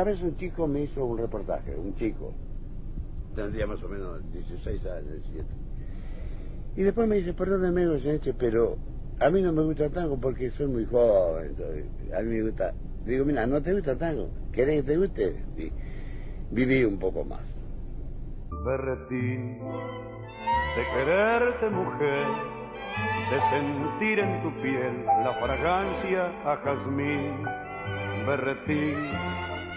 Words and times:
Una 0.00 0.12
vez 0.12 0.22
un 0.22 0.34
chico 0.38 0.66
me 0.66 0.84
hizo 0.84 1.04
un 1.04 1.18
reportaje, 1.18 1.76
un 1.76 1.94
chico, 1.94 2.32
tendría 3.36 3.66
más 3.66 3.82
o 3.82 3.88
menos 3.90 4.32
16 4.32 4.86
años, 4.86 5.12
17. 5.12 5.44
Y 6.76 6.82
después 6.84 7.06
me 7.06 7.16
dice, 7.16 7.34
perdóneme, 7.34 7.86
pero 8.38 8.78
a 9.18 9.28
mí 9.28 9.42
no 9.42 9.52
me 9.52 9.62
gusta 9.62 9.90
tango 9.90 10.18
porque 10.18 10.52
soy 10.52 10.68
muy 10.68 10.86
joven. 10.86 11.54
A 12.16 12.22
mí 12.22 12.28
me 12.28 12.42
gusta. 12.44 12.72
Digo, 13.04 13.26
mira, 13.26 13.46
no 13.46 13.60
te 13.60 13.74
gusta 13.74 13.94
tango. 13.98 14.30
¿Querés 14.52 14.76
que 14.76 14.82
te 14.84 14.96
guste? 14.96 15.44
Y 15.58 15.70
viví 16.50 16.82
un 16.82 16.98
poco 16.98 17.22
más. 17.22 17.42
Berretín, 18.64 19.58
de 20.76 20.82
quererte 20.94 21.68
mujer, 21.68 22.26
de 23.30 23.40
sentir 23.50 24.18
en 24.18 24.42
tu 24.42 24.62
piel 24.62 25.04
la 25.04 25.34
fragancia 25.38 26.32
a 26.50 26.56
jazmín. 26.56 27.44
Berretín, 28.26 28.96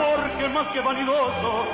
porque 0.00 0.48
más 0.48 0.68
que 0.68 0.80
vanidoso, 0.80 1.64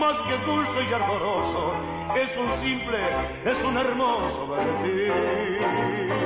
más 0.00 0.18
que 0.20 0.36
dulce 0.44 0.82
y 0.90 0.92
ardoroso, 0.92 1.74
es 2.16 2.36
un 2.36 2.52
simple, 2.60 2.98
es 3.44 3.62
un 3.64 3.76
hermoso 3.76 4.46
berretín. 4.48 6.25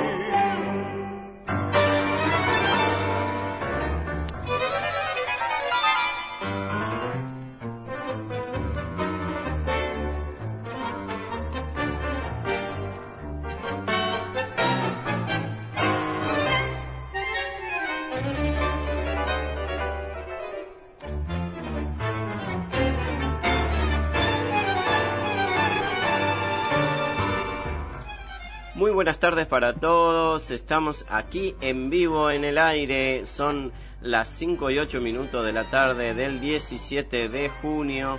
Buenas 29.01 29.19
tardes 29.19 29.47
para 29.47 29.73
todos. 29.73 30.51
Estamos 30.51 31.07
aquí 31.09 31.57
en 31.63 31.89
vivo 31.89 32.31
en 32.31 32.45
el 32.45 32.59
aire. 32.59 33.25
Son 33.25 33.73
las 34.03 34.29
5 34.29 34.71
y 34.73 34.79
8 34.79 35.01
minutos 35.01 35.43
de 35.43 35.53
la 35.53 35.71
tarde 35.71 36.13
del 36.13 36.39
17 36.39 37.31
de 37.31 37.49
junio. 37.49 38.19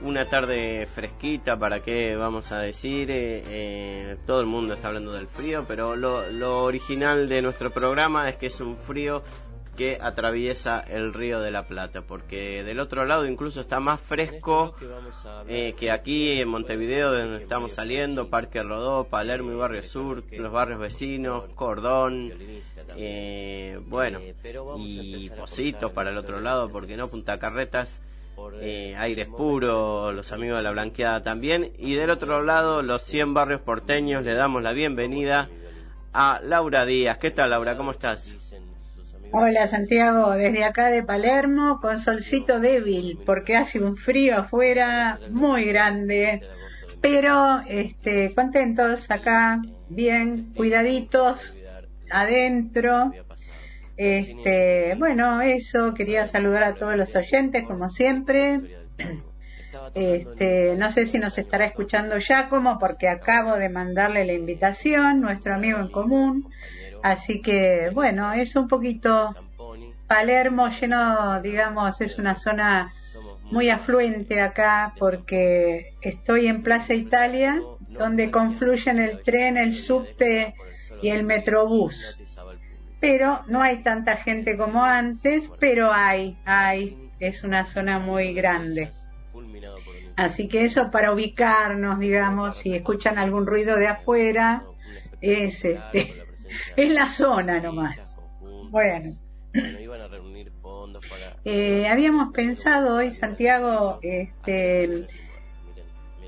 Una 0.00 0.28
tarde 0.28 0.88
fresquita, 0.92 1.56
¿para 1.56 1.80
qué 1.80 2.16
vamos 2.16 2.50
a 2.50 2.58
decir? 2.58 3.08
Eh, 3.08 3.42
eh, 3.46 4.16
todo 4.26 4.40
el 4.40 4.46
mundo 4.46 4.74
está 4.74 4.88
hablando 4.88 5.12
del 5.12 5.28
frío, 5.28 5.64
pero 5.68 5.94
lo, 5.94 6.28
lo 6.28 6.64
original 6.64 7.28
de 7.28 7.40
nuestro 7.40 7.70
programa 7.70 8.28
es 8.28 8.34
que 8.34 8.46
es 8.46 8.60
un 8.60 8.76
frío 8.76 9.22
que 9.76 9.98
atraviesa 10.00 10.80
el 10.80 11.12
río 11.12 11.40
de 11.40 11.50
la 11.50 11.66
Plata, 11.68 12.02
porque 12.02 12.64
del 12.64 12.80
otro 12.80 13.04
lado 13.04 13.26
incluso 13.26 13.60
está 13.60 13.78
más 13.78 14.00
fresco 14.00 14.74
eh, 15.46 15.74
que 15.78 15.90
aquí 15.90 16.40
en 16.40 16.48
Montevideo, 16.48 17.12
de 17.12 17.22
donde 17.22 17.42
estamos 17.42 17.72
saliendo, 17.72 18.28
Parque 18.28 18.62
Rodó, 18.62 19.04
Palermo 19.04 19.52
y 19.52 19.56
Barrio 19.56 19.82
Sur, 19.82 20.24
los 20.32 20.50
barrios 20.50 20.80
vecinos, 20.80 21.44
Cordón, 21.54 22.32
eh, 22.96 23.78
bueno, 23.86 24.20
y 24.78 25.30
Positos 25.30 25.92
para 25.92 26.10
el 26.10 26.16
otro 26.16 26.40
lado, 26.40 26.70
porque 26.70 26.96
no, 26.96 27.08
Punta 27.08 27.38
Carretas. 27.38 28.00
Eh, 28.60 28.94
aires 28.98 29.28
puros, 29.28 30.14
los 30.14 30.30
amigos 30.30 30.58
de 30.58 30.62
la 30.62 30.70
Blanqueada 30.70 31.22
también. 31.22 31.72
Y 31.78 31.94
del 31.94 32.10
otro 32.10 32.42
lado, 32.42 32.82
los 32.82 33.00
100 33.00 33.32
barrios 33.32 33.62
porteños, 33.62 34.24
le 34.24 34.34
damos 34.34 34.62
la 34.62 34.72
bienvenida 34.72 35.48
a 36.12 36.40
Laura 36.42 36.84
Díaz. 36.84 37.16
¿Qué 37.16 37.30
tal, 37.30 37.50
Laura? 37.50 37.78
¿Cómo 37.78 37.92
estás? 37.92 38.34
Hola 39.32 39.66
Santiago, 39.66 40.30
desde 40.32 40.64
acá 40.64 40.86
de 40.86 41.02
Palermo 41.02 41.80
con 41.80 41.98
solcito 41.98 42.60
débil 42.60 43.18
porque 43.26 43.56
hace 43.56 43.80
un 43.80 43.96
frío 43.96 44.38
afuera 44.38 45.18
muy 45.30 45.64
grande, 45.64 46.42
pero 47.00 47.60
este 47.68 48.32
contentos 48.34 49.10
acá, 49.10 49.60
bien 49.88 50.52
cuidaditos 50.54 51.56
adentro. 52.10 53.12
Este, 53.96 54.94
bueno, 54.96 55.40
eso 55.40 55.92
quería 55.94 56.26
saludar 56.26 56.62
a 56.62 56.74
todos 56.74 56.96
los 56.96 57.14
oyentes 57.16 57.64
como 57.64 57.90
siempre. 57.90 58.60
Este, 59.94 60.76
no 60.76 60.90
sé 60.90 61.06
si 61.06 61.18
nos 61.18 61.38
estará 61.38 61.64
escuchando 61.64 62.18
ya 62.18 62.48
como 62.48 62.78
porque 62.78 63.08
acabo 63.08 63.56
de 63.56 63.68
mandarle 63.68 64.24
la 64.24 64.34
invitación, 64.34 65.20
nuestro 65.20 65.54
amigo 65.54 65.78
en 65.78 65.88
común. 65.88 66.48
Así 67.02 67.40
que, 67.40 67.90
bueno, 67.92 68.32
es 68.32 68.56
un 68.56 68.68
poquito 68.68 69.34
Palermo 70.06 70.68
lleno, 70.68 71.40
digamos, 71.40 72.00
es 72.00 72.18
una 72.18 72.34
zona 72.34 72.92
muy 73.50 73.70
afluente 73.70 74.40
acá 74.40 74.94
porque 74.98 75.94
estoy 76.00 76.46
en 76.46 76.62
Plaza 76.62 76.94
Italia, 76.94 77.60
donde 77.88 78.30
confluyen 78.30 78.98
el 78.98 79.22
tren, 79.22 79.56
el 79.56 79.74
subte 79.74 80.54
y 81.02 81.08
el 81.08 81.24
metrobús. 81.24 82.16
Pero 83.00 83.42
no 83.46 83.62
hay 83.62 83.78
tanta 83.78 84.16
gente 84.16 84.56
como 84.56 84.82
antes, 84.82 85.50
pero 85.58 85.92
hay, 85.92 86.36
hay, 86.44 87.10
es 87.20 87.44
una 87.44 87.66
zona 87.66 87.98
muy 87.98 88.32
grande. 88.32 88.90
Así 90.16 90.48
que 90.48 90.64
eso 90.64 90.90
para 90.90 91.12
ubicarnos, 91.12 91.98
digamos, 91.98 92.56
si 92.58 92.74
escuchan 92.74 93.18
algún 93.18 93.46
ruido 93.46 93.76
de 93.76 93.88
afuera, 93.88 94.64
es 95.20 95.64
este 95.64 96.25
es 96.76 96.90
la 96.92 97.08
zona 97.08 97.60
nomás. 97.60 97.96
Bueno. 98.70 99.16
iban 99.80 100.00
a 100.00 100.08
reunir 100.08 100.50
fondos 100.60 101.04
Eh, 101.44 101.86
habíamos 101.88 102.32
pensado 102.32 102.96
hoy, 102.96 103.10
Santiago, 103.10 103.98
este, 104.02 105.06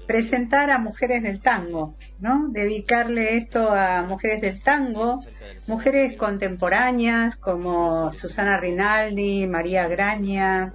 presentar 0.08 0.70
a 0.70 0.78
mujeres 0.78 1.22
del 1.22 1.40
tango, 1.40 1.94
¿no? 2.18 2.48
Dedicarle 2.48 3.36
esto 3.36 3.70
a 3.70 4.02
mujeres 4.02 4.40
del 4.40 4.62
tango, 4.62 5.20
mujeres 5.66 6.16
contemporáneas 6.16 7.36
como 7.36 8.12
Susana 8.14 8.58
Rinaldi, 8.58 9.46
María 9.46 9.86
Graña, 9.86 10.72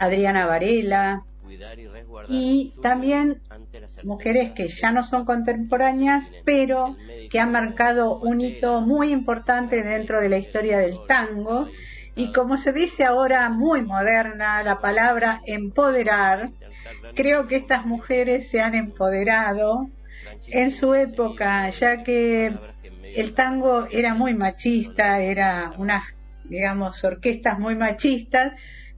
Adriana 0.00 0.46
Varela, 0.46 1.22
y 2.28 2.74
también 2.82 3.40
mujeres 4.04 4.52
que 4.52 4.68
ya 4.68 4.92
no 4.92 5.04
son 5.04 5.24
contemporáneas, 5.24 6.30
pero 6.44 6.96
que 7.30 7.40
han 7.40 7.52
marcado 7.52 8.18
un 8.18 8.40
hito 8.40 8.80
muy 8.80 9.12
importante 9.12 9.82
dentro 9.82 10.20
de 10.20 10.28
la 10.28 10.38
historia 10.38 10.78
del 10.78 10.98
tango. 11.06 11.68
Y 12.14 12.32
como 12.32 12.58
se 12.58 12.72
dice 12.72 13.04
ahora 13.04 13.48
muy 13.48 13.82
moderna, 13.82 14.62
la 14.62 14.80
palabra 14.80 15.40
empoderar, 15.46 16.50
creo 17.14 17.46
que 17.46 17.56
estas 17.56 17.86
mujeres 17.86 18.48
se 18.48 18.60
han 18.60 18.74
empoderado 18.74 19.88
en 20.48 20.70
su 20.70 20.94
época, 20.94 21.68
ya 21.70 22.02
que 22.02 22.52
el 23.14 23.34
tango 23.34 23.86
era 23.90 24.14
muy 24.14 24.34
machista, 24.34 25.20
era 25.20 25.72
unas, 25.78 26.02
digamos, 26.44 27.02
orquestas 27.04 27.58
muy 27.58 27.76
machistas, 27.76 28.52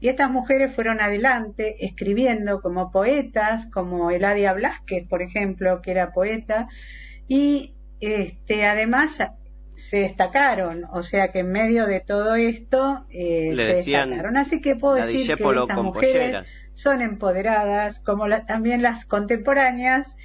y 0.04 0.10
estas 0.10 0.30
mujeres 0.30 0.74
fueron 0.74 1.00
adelante 1.00 1.82
escribiendo 1.86 2.60
como 2.60 2.90
poetas, 2.90 3.64
como 3.72 4.10
Eladia 4.10 4.52
Blasquez, 4.52 5.08
por 5.08 5.22
ejemplo, 5.22 5.80
que 5.80 5.92
era 5.92 6.12
poeta, 6.12 6.68
y 7.26 7.72
este, 8.00 8.66
además 8.66 9.16
se 9.76 9.96
destacaron, 9.96 10.84
o 10.92 11.02
sea 11.02 11.32
que 11.32 11.38
en 11.38 11.50
medio 11.50 11.86
de 11.86 12.00
todo 12.00 12.34
esto 12.34 13.06
eh, 13.08 13.54
se 13.56 13.64
destacaron. 13.64 14.36
Así 14.36 14.60
que 14.60 14.76
puedo 14.76 14.96
decir 14.96 15.26
que 15.38 15.42
estas 15.42 15.82
mujeres 15.82 16.46
son 16.74 17.00
empoderadas, 17.00 17.98
como 18.00 18.28
también 18.44 18.82
las 18.82 19.06
contemporáneas. 19.06 20.18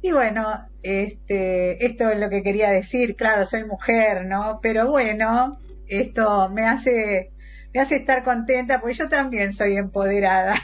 Y 0.00 0.12
bueno, 0.12 0.64
este, 0.84 1.84
esto 1.84 2.08
es 2.08 2.20
lo 2.20 2.30
que 2.30 2.44
quería 2.44 2.70
decir. 2.70 3.16
Claro, 3.16 3.46
soy 3.46 3.64
mujer, 3.64 4.26
¿no? 4.26 4.60
Pero 4.62 4.88
bueno, 4.88 5.58
esto 5.88 6.48
me 6.50 6.66
hace 6.66 7.32
me 7.74 7.80
hace 7.80 7.96
estar 7.96 8.22
contenta 8.22 8.80
porque 8.80 8.94
yo 8.94 9.08
también 9.08 9.52
soy 9.52 9.76
empoderada. 9.76 10.62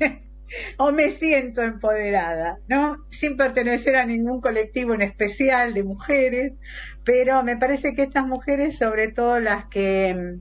o 0.78 0.90
me 0.90 1.12
siento 1.12 1.62
empoderada, 1.62 2.58
¿no? 2.68 2.96
Sin 3.10 3.36
pertenecer 3.36 3.96
a 3.96 4.04
ningún 4.04 4.40
colectivo 4.40 4.94
en 4.94 5.02
especial 5.02 5.74
de 5.74 5.84
mujeres, 5.84 6.52
pero 7.04 7.42
me 7.44 7.56
parece 7.56 7.94
que 7.94 8.02
estas 8.02 8.26
mujeres, 8.26 8.76
sobre 8.76 9.08
todo 9.08 9.38
las 9.38 9.66
que 9.66 10.38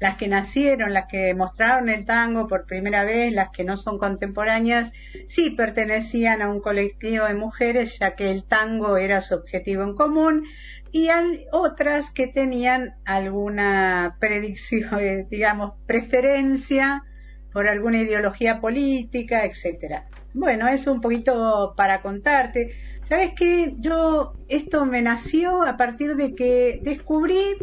las 0.00 0.16
que 0.16 0.28
nacieron, 0.28 0.94
las 0.94 1.06
que 1.08 1.34
mostraron 1.34 1.90
el 1.90 2.06
tango 2.06 2.48
por 2.48 2.64
primera 2.64 3.04
vez, 3.04 3.34
las 3.34 3.50
que 3.50 3.64
no 3.64 3.76
son 3.76 3.98
contemporáneas, 3.98 4.92
sí 5.28 5.50
pertenecían 5.50 6.40
a 6.40 6.48
un 6.48 6.60
colectivo 6.60 7.26
de 7.26 7.34
mujeres, 7.34 7.98
ya 7.98 8.16
que 8.16 8.30
el 8.30 8.44
tango 8.44 8.96
era 8.96 9.20
su 9.20 9.34
objetivo 9.34 9.82
en 9.82 9.94
común, 9.94 10.44
y 10.92 11.08
hay 11.08 11.46
otras 11.52 12.10
que 12.10 12.26
tenían 12.26 12.94
alguna 13.04 14.16
predicción, 14.18 14.98
eh, 15.00 15.26
digamos, 15.30 15.74
preferencia 15.86 17.04
por 17.52 17.68
alguna 17.68 18.00
ideología 18.00 18.60
política, 18.60 19.44
etcétera. 19.44 20.06
Bueno, 20.34 20.68
eso 20.68 20.92
un 20.92 21.00
poquito 21.00 21.74
para 21.76 22.02
contarte. 22.02 22.74
¿Sabes 23.02 23.32
qué? 23.36 23.74
Yo, 23.78 24.34
esto 24.48 24.84
me 24.86 25.02
nació 25.02 25.62
a 25.62 25.76
partir 25.76 26.14
de 26.14 26.34
que 26.34 26.80
descubrí 26.82 27.56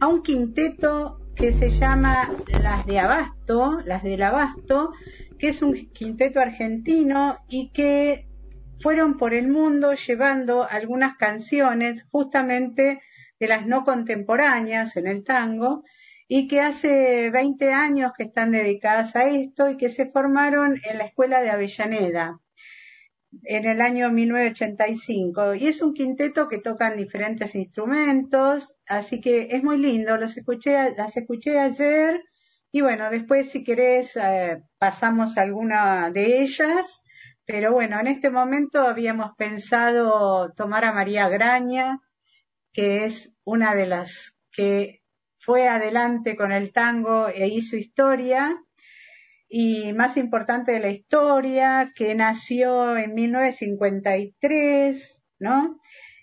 a 0.00 0.08
un 0.08 0.22
quinteto 0.22 1.18
que 1.34 1.52
se 1.52 1.70
llama 1.70 2.30
Las 2.62 2.84
de 2.84 2.98
Abasto, 2.98 3.80
Las 3.86 4.02
del 4.02 4.22
Abasto, 4.22 4.92
que 5.38 5.48
es 5.48 5.62
un 5.62 5.72
quinteto 5.92 6.40
argentino 6.40 7.38
y 7.48 7.70
que 7.70 8.26
fueron 8.82 9.16
por 9.16 9.32
el 9.32 9.46
mundo 9.46 9.94
llevando 9.94 10.66
algunas 10.68 11.16
canciones 11.16 12.04
justamente 12.10 13.00
de 13.38 13.48
las 13.48 13.64
no 13.64 13.84
contemporáneas 13.84 14.96
en 14.96 15.06
el 15.06 15.22
tango 15.22 15.84
y 16.26 16.48
que 16.48 16.60
hace 16.60 17.30
20 17.30 17.72
años 17.72 18.12
que 18.16 18.24
están 18.24 18.50
dedicadas 18.50 19.14
a 19.14 19.24
esto 19.28 19.70
y 19.70 19.76
que 19.76 19.88
se 19.88 20.10
formaron 20.10 20.80
en 20.88 20.98
la 20.98 21.04
escuela 21.04 21.40
de 21.40 21.50
Avellaneda 21.50 22.40
en 23.44 23.66
el 23.66 23.80
año 23.80 24.10
1985 24.10 25.54
y 25.54 25.68
es 25.68 25.80
un 25.80 25.94
quinteto 25.94 26.48
que 26.48 26.58
tocan 26.58 26.96
diferentes 26.96 27.54
instrumentos 27.54 28.74
así 28.86 29.20
que 29.20 29.48
es 29.50 29.62
muy 29.62 29.78
lindo. 29.78 30.18
Los 30.18 30.36
escuché 30.36 30.94
las 30.96 31.16
escuché 31.16 31.58
ayer 31.58 32.20
y 32.72 32.80
bueno 32.80 33.10
después 33.10 33.50
si 33.50 33.62
querés 33.62 34.16
eh, 34.16 34.60
pasamos 34.78 35.38
alguna 35.38 36.10
de 36.10 36.42
ellas 36.42 37.04
pero 37.44 37.72
bueno, 37.72 37.98
en 37.98 38.06
este 38.06 38.30
momento 38.30 38.82
habíamos 38.82 39.32
pensado 39.36 40.52
tomar 40.52 40.84
a 40.84 40.92
María 40.92 41.28
Graña, 41.28 41.98
que 42.72 43.04
es 43.04 43.32
una 43.44 43.74
de 43.74 43.86
las 43.86 44.34
que 44.50 45.02
fue 45.38 45.68
adelante 45.68 46.36
con 46.36 46.52
el 46.52 46.72
tango 46.72 47.28
e 47.28 47.48
hizo 47.48 47.76
historia, 47.76 48.56
y 49.48 49.92
más 49.92 50.16
importante 50.16 50.72
de 50.72 50.80
la 50.80 50.88
historia, 50.88 51.92
que 51.94 52.14
nació 52.14 52.96
en 52.96 53.12
1953, 53.12 55.20
¿no? 55.40 55.78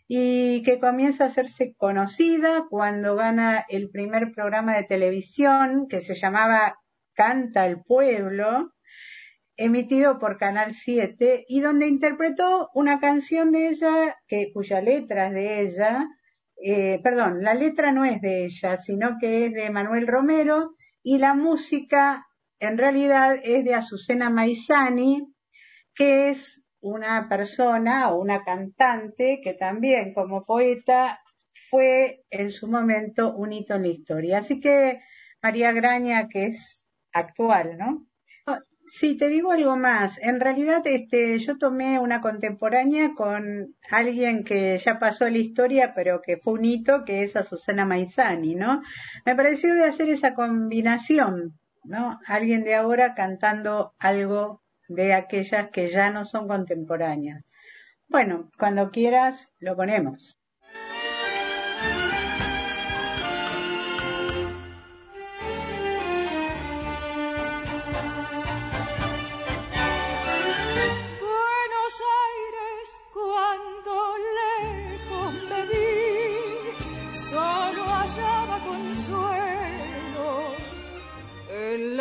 Y 0.08 0.64
que 0.64 0.80
comienza 0.80 1.26
a 1.26 1.28
hacerse 1.28 1.76
conocida 1.78 2.66
cuando 2.70 3.16
gana 3.16 3.64
el 3.70 3.92
primer 3.92 4.32
programa 4.32 4.76
de 4.76 4.86
televisión 4.86 5.88
que 5.88 6.02
se 6.02 6.16
llamaba 6.16 6.80
Canta 7.14 7.68
el 7.68 7.84
Pueblo, 7.84 8.72
emitido 9.60 10.20
por 10.20 10.38
Canal 10.38 10.74
7 10.74 11.44
y 11.50 11.60
donde 11.60 11.86
interpretó 11.86 12.70
una 12.74 13.02
canción 13.02 13.52
de 13.52 13.68
ella 13.68 14.16
que 14.26 14.54
cuya 14.54 14.80
letra 14.80 15.28
es 15.28 15.34
de 15.34 15.62
ella, 15.62 16.08
eh, 16.64 17.02
perdón, 17.04 17.44
la 17.44 17.54
letra 17.54 17.92
no 17.92 18.06
es 18.06 18.22
de 18.22 18.46
ella, 18.46 18.78
sino 18.78 19.18
que 19.20 19.48
es 19.48 19.54
de 19.54 19.70
Manuel 19.70 20.08
Romero 20.08 20.76
y 21.04 21.18
la 21.18 21.34
música 21.34 22.26
en 22.60 22.78
realidad 22.78 23.38
es 23.44 23.66
de 23.66 23.76
Azucena 23.76 24.30
Maizani, 24.30 25.28
que 25.94 26.30
es 26.30 26.62
una 26.80 27.28
persona 27.28 28.12
o 28.12 28.22
una 28.22 28.46
cantante 28.46 29.42
que 29.44 29.56
también 29.56 30.14
como 30.14 30.46
poeta 30.46 31.20
fue 31.70 32.24
en 32.30 32.52
su 32.54 32.70
momento 32.70 33.36
un 33.36 33.52
hito 33.52 33.76
en 33.76 33.82
la 33.82 33.88
historia. 33.90 34.38
Así 34.38 34.62
que 34.62 35.02
María 35.42 35.74
Graña, 35.74 36.30
que 36.30 36.46
es 36.46 36.86
actual, 37.12 37.78
¿no? 37.78 38.06
Sí, 38.90 39.18
te 39.18 39.28
digo 39.30 39.52
algo 39.52 39.78
más. 39.78 40.18
En 40.18 40.40
realidad, 40.40 40.82
este, 40.86 41.38
yo 41.38 41.58
tomé 41.60 42.00
una 42.00 42.22
contemporánea 42.22 43.14
con 43.16 43.76
alguien 43.92 44.44
que 44.44 44.78
ya 44.80 44.98
pasó 44.98 45.30
la 45.30 45.38
historia, 45.38 45.94
pero 45.94 46.22
que 46.22 46.38
fue 46.38 46.54
un 46.54 46.66
hito, 46.66 47.06
que 47.06 47.22
es 47.22 47.36
a 47.36 47.44
Susana 47.44 47.86
Maizani, 47.86 48.56
¿no? 48.56 48.82
Me 49.26 49.36
pareció 49.36 49.76
de 49.76 49.86
hacer 49.86 50.10
esa 50.10 50.34
combinación, 50.34 51.60
¿no? 51.84 52.20
Alguien 52.26 52.64
de 52.64 52.74
ahora 52.76 53.14
cantando 53.14 53.94
algo 54.00 54.64
de 54.88 55.14
aquellas 55.14 55.70
que 55.70 55.90
ya 55.90 56.10
no 56.10 56.26
son 56.26 56.48
contemporáneas. 56.48 57.44
Bueno, 58.08 58.50
cuando 58.58 58.90
quieras, 58.90 59.50
lo 59.60 59.76
ponemos. 59.76 60.39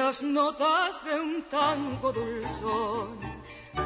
Las 0.09 0.23
notas 0.23 1.05
de 1.05 1.21
un 1.21 1.43
tango 1.51 2.11
dulzón 2.11 3.19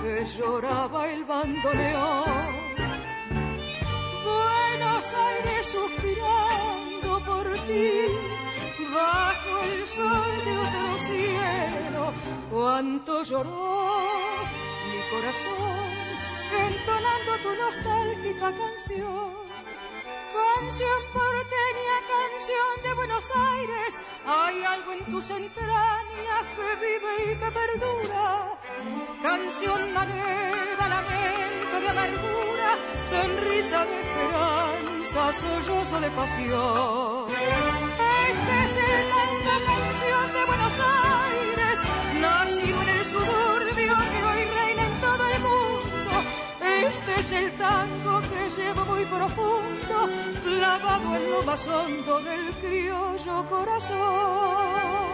que 0.02 0.25
lloraba 0.37 1.09
el 1.11 1.25
bandoneón. 1.25 2.52
Buenos 4.31 5.05
Aires 5.14 5.67
suspirando 5.67 7.11
por 7.26 7.47
ti, 7.67 7.91
bajo 8.95 9.52
el 9.67 9.85
sol 9.85 10.33
de 10.47 10.52
otro 10.64 10.99
cielo, 11.09 12.12
cuánto 12.52 13.25
lloró 13.25 13.99
mi 14.91 15.00
corazón, 15.11 15.88
entonando 16.69 17.31
tu 17.43 17.50
nostálgica 17.62 18.49
canción 18.62 19.43
Canción 20.33 21.01
porteña, 21.12 21.97
canción 22.15 22.83
de 22.83 22.95
Buenos 22.95 23.31
Aires, 23.35 23.99
hay 24.27 24.65
algo 24.65 24.93
en 24.93 25.05
tus 25.11 25.31
entrañas 25.31 26.45
que 26.57 26.69
vive 26.87 27.33
y 27.33 27.37
que 27.37 27.51
perdura. 27.51 28.59
Canción 29.21 29.93
maneva, 29.93 30.89
lamento 30.89 31.81
de 31.81 31.89
amargura, 31.89 32.79
sonrisa 33.11 33.85
de 33.85 34.01
esperanza, 34.01 35.33
sollozo 35.33 36.01
de 36.01 36.11
pasión. 36.12 37.27
Este 38.31 38.65
es 38.65 38.77
el 38.77 39.09
canto, 39.12 39.53
canción 39.67 40.33
de 40.33 40.45
Buenos 40.47 40.75
Aires, 40.81 41.79
nacido 42.21 42.83
en 42.83 42.89
el 42.89 43.05
suburbio 43.05 43.95
que 44.11 44.25
hoy 44.25 44.45
reina 44.45 44.87
en 44.87 45.01
todo 45.01 45.29
el 45.29 45.41
mundo. 45.41 46.12
Este 46.87 47.21
es 47.21 47.33
el 47.33 47.53
tango 47.59 48.23
llevo 48.56 48.85
muy 48.85 49.04
profundo, 49.04 50.09
clavado 50.42 51.16
en 51.16 51.30
lo 51.30 51.42
más 51.42 51.66
hondo 51.66 52.21
del 52.21 52.52
criollo 52.54 53.47
corazón. 53.49 55.12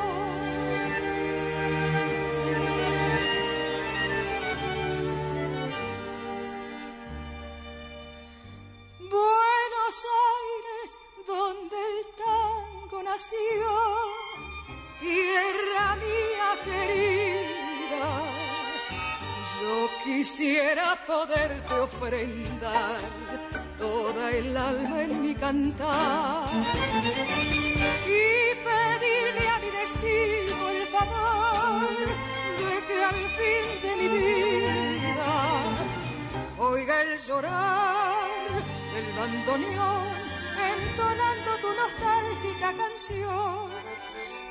Quisiera 20.18 20.98
poderte 21.06 21.74
ofrendar 21.74 22.98
toda 23.78 24.32
el 24.32 24.56
alma 24.56 25.02
en 25.04 25.22
mi 25.22 25.32
cantar 25.32 26.50
y 28.04 28.26
pedirle 28.66 29.44
a 29.54 29.58
mi 29.62 29.70
destino 29.80 30.62
el 30.70 30.86
favor 30.88 31.96
de 32.62 32.74
que 32.86 33.04
al 33.12 33.22
fin 33.38 33.66
de 33.84 33.92
mi 34.00 34.08
vida 34.18 35.34
oiga 36.58 37.02
el 37.02 37.18
llorar 37.20 38.28
del 38.92 39.08
bandoneón 39.16 40.28
entonando 40.74 41.50
tu 41.62 41.68
nostálgica 41.80 42.68
canción. 42.82 43.68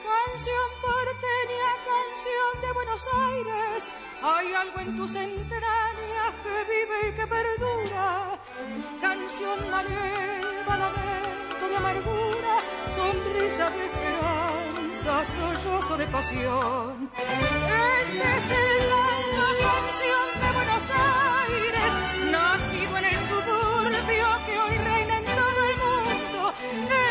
Canción 0.08 0.68
porteña, 0.82 1.70
canción 1.92 2.52
de 2.62 2.72
Buenos 2.74 3.04
Aires, 3.14 3.88
hay 4.22 4.54
algo 4.54 4.80
en 4.80 4.96
tus 4.96 5.16
entrañas 5.16 6.34
que 6.44 6.56
vive 6.74 7.10
y 7.10 7.12
que 7.14 7.28
perdura. 7.28 8.40
Canción 9.02 9.70
maleva, 9.70 10.78
lamento 10.78 11.70
de 11.70 11.76
amargura, 11.76 12.54
sonrisa 12.88 13.70
de 13.70 13.86
esperanza, 13.86 15.26
sollozo 15.26 15.98
de 15.98 16.08
pasión. 16.08 17.10
Este 17.16 18.38
es 18.38 18.52
el 18.52 18.90
la 19.38 19.52
canción 19.68 20.28
de 20.42 20.52
Buenos 20.58 20.84
Aires, 21.46 21.92
nacido 22.32 22.98
en 22.98 23.06
el 23.06 23.20
suburbio 23.20 24.28
que 24.46 24.60
hoy 24.60 24.78
reina 24.78 25.18
en 25.20 25.26
todo 25.26 25.60
el 25.70 25.78
mundo. 25.78 26.54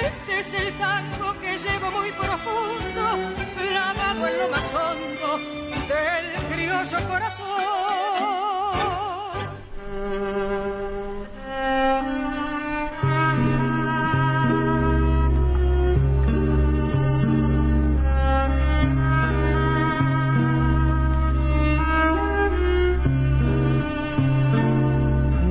Este 0.03 0.39
es 0.41 0.55
el 0.55 0.79
tango 0.79 1.41
que 1.41 1.59
llevo 1.59 1.91
muy 1.91 2.13
profundo, 2.13 3.05
clavado 3.57 4.29
en 4.29 4.39
lo 4.39 4.49
más 4.49 4.75
hondo 4.75 5.66
del 5.97 6.27
criollo 6.53 7.09
corazón. 7.09 7.47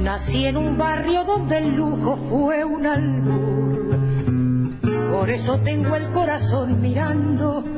Nací 0.04 0.46
en 0.46 0.58
un 0.58 0.78
barrio 0.78 1.24
donde 1.24 1.58
el 1.58 1.76
lujo 1.76 2.18
fue 2.30 2.64
un 2.64 2.86
albur. 2.86 4.00
Por 5.12 5.30
eso 5.30 5.60
tengo 5.62 5.96
el 5.96 6.12
corazón 6.12 6.80
mirando 6.82 7.75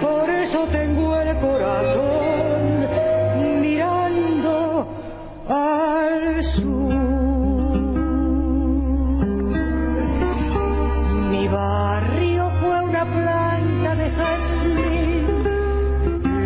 por 0.00 0.30
eso 0.30 0.66
tengo 0.68 1.16
el 1.20 1.38
corazón 1.38 2.86
mirando 3.60 4.88
al 5.48 6.44
sur. 6.44 6.94
Mi 11.30 11.48
barrio 11.48 12.50
fue 12.60 12.82
una 12.82 13.04
planta 13.04 13.94
de 13.96 14.10
jazmín, 14.10 15.24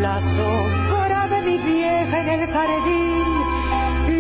la 0.02 0.20
sombra 0.20 1.28
de 1.28 1.40
mi 1.42 1.58
vieja 1.58 2.20
en 2.22 2.28
el 2.28 2.46
jardín 2.48 3.20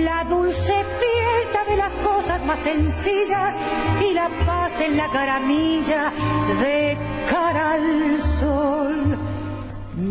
la 0.04 0.24
dulce 0.24 0.74
fiesta 1.00 1.64
de 1.68 1.76
las 1.76 1.92
cosas 1.94 2.44
más 2.44 2.58
sencillas 2.60 3.54
y 4.00 4.12
la 4.12 4.28
paz 4.46 4.80
en 4.80 4.96
la 4.96 5.08
caramilla 5.10 6.12
de 6.60 6.98
cara 7.28 7.72
al 7.72 8.20
sol. 8.20 8.99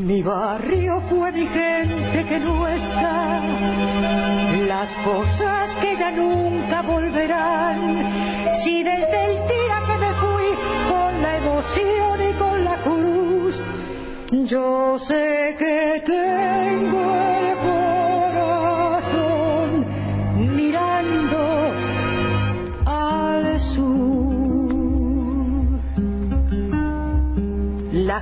Mi 0.10 0.24
barrio 0.24 1.02
fue 1.08 1.32
mi 1.32 1.46
gente 1.46 2.26
que 2.26 2.40
no 2.40 2.68
está, 2.68 3.44
las 4.68 4.92
cosas 5.06 5.72
que 5.76 5.96
ya 5.96 6.10
nunca 6.10 6.82
volverán. 6.82 8.56
Si 8.56 8.82
desde 8.82 9.26
el 9.28 9.34
día 9.48 9.78
que 9.86 9.98
me 10.00 10.12
fui 10.24 10.50
con 10.90 11.22
la 11.22 11.38
emoción 11.38 12.22
y 12.28 12.34
con 12.40 12.64
la 12.64 12.78
cruz, 12.78 13.62
yo 14.32 14.98
sé 14.98 15.56
que 15.60 16.02
tengo 16.04 17.39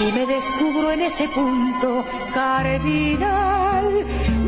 y 0.00 0.12
me 0.12 0.24
descubro 0.26 0.90
en 0.92 1.02
ese 1.02 1.28
punto 1.28 2.04
cardinal, 2.32 4.06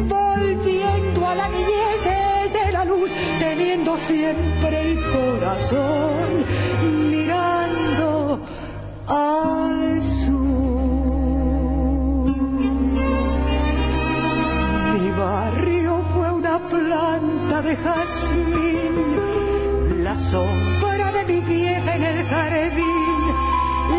volviendo 0.08 1.26
a 1.26 1.34
la 1.34 1.48
niñez 1.48 2.00
desde 2.04 2.72
la 2.72 2.84
luz, 2.86 3.10
teniendo 3.38 3.96
siempre 3.98 4.80
el 4.80 4.98
corazón 5.12 6.46
mirando 7.10 8.40
al 9.08 10.02
sur. 10.02 10.32
Mi 14.94 15.10
barrio 15.10 16.02
fue 16.14 16.32
una 16.32 16.58
planta 16.68 17.60
de 17.62 17.76
jazmín, 17.76 18.94
la 20.02 20.16
sombra 20.16 21.12
de 21.12 21.24
mi 21.26 21.40
vieja 21.40 21.96
en 21.96 22.04
el 22.04 22.26
jardín, 22.26 23.34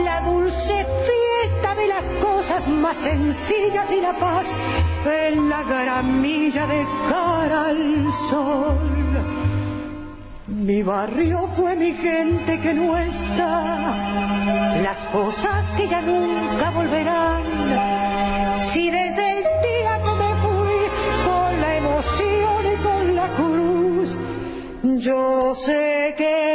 la 0.04 0.22
dulce 0.22 0.74
fiesta 0.74 1.23
las 1.88 2.10
cosas 2.22 2.68
más 2.68 2.98
sencillas 2.98 3.92
y 3.92 4.02
la 4.02 4.18
paz 4.18 4.48
en 5.06 5.50
la 5.50 5.64
gramilla 5.64 6.68
de 6.68 6.86
cara 7.10 7.68
al 7.68 8.12
sol. 8.30 8.94
Mi 10.48 10.84
barrio 10.84 11.48
fue 11.56 11.76
mi 11.76 11.94
gente 11.94 12.60
que 12.60 12.74
no 12.74 12.98
está, 12.98 14.78
las 14.82 15.00
cosas 15.12 15.70
que 15.72 15.88
ya 15.88 16.02
nunca 16.02 16.70
volverán. 16.72 17.44
Si 18.58 18.90
desde 18.90 19.38
el 19.38 19.44
día 19.44 20.00
que 20.06 20.14
me 20.22 20.36
fui 20.44 20.80
con 21.26 21.62
la 21.62 21.78
emoción 21.78 22.66
y 22.72 22.76
con 22.84 23.16
la 23.16 23.28
cruz, 23.36 24.16
yo 25.04 25.56
sé 25.56 26.14
que 26.18 26.53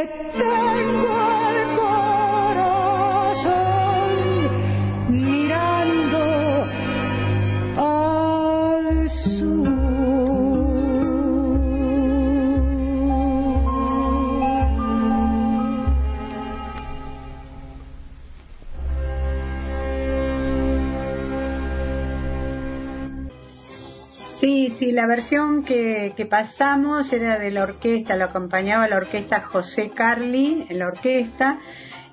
Sí, 24.88 24.92
la 24.94 25.06
versión 25.06 25.64
que, 25.64 26.14
que, 26.16 26.24
pasamos 26.24 27.12
era 27.12 27.38
de 27.38 27.50
la 27.50 27.64
orquesta, 27.64 28.16
lo 28.16 28.24
acompañaba 28.24 28.88
la 28.88 28.96
orquesta 28.96 29.42
José 29.42 29.90
Carli 29.90 30.64
en 30.66 30.78
la 30.78 30.86
orquesta. 30.86 31.58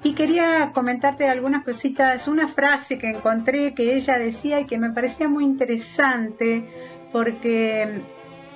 Y 0.04 0.14
quería 0.14 0.74
comentarte 0.74 1.30
algunas 1.30 1.64
cositas, 1.64 2.28
una 2.28 2.50
frase 2.50 3.00
que 3.00 3.12
encontré 3.12 3.74
que 3.76 3.96
ella 3.96 4.18
decía 4.18 4.60
y 4.60 4.66
que 4.66 4.78
me 4.78 4.92
parecía 4.92 5.30
muy 5.30 5.46
interesante 5.46 6.66
porque 7.14 8.02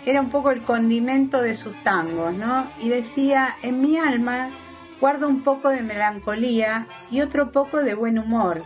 era 0.06 0.20
un 0.20 0.32
poco 0.32 0.52
el 0.52 0.64
condimento 0.64 1.42
de 1.42 1.56
sus 1.56 1.82
tangos, 1.84 2.34
¿no? 2.36 2.70
Y 2.82 2.90
decía, 2.90 3.56
en 3.62 3.80
mi 3.80 3.96
alma 3.96 4.50
guardo 5.00 5.30
un 5.30 5.44
poco 5.44 5.70
de 5.70 5.82
melancolía 5.82 6.88
y 7.10 7.22
otro 7.22 7.54
poco 7.54 7.78
de 7.78 7.94
buen 7.94 8.20
humor. 8.20 8.64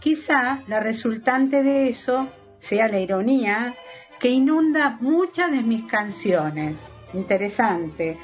Quizá 0.00 0.62
la 0.66 0.80
resultante 0.80 1.62
de 1.62 1.90
eso 1.90 2.26
sea 2.58 2.88
la 2.88 3.00
ironía 3.00 3.74
que 4.24 4.30
inunda 4.30 4.96
muchas 5.02 5.50
de 5.50 5.60
mis 5.60 5.84
canciones. 5.84 6.78
Interesante. 7.12 8.16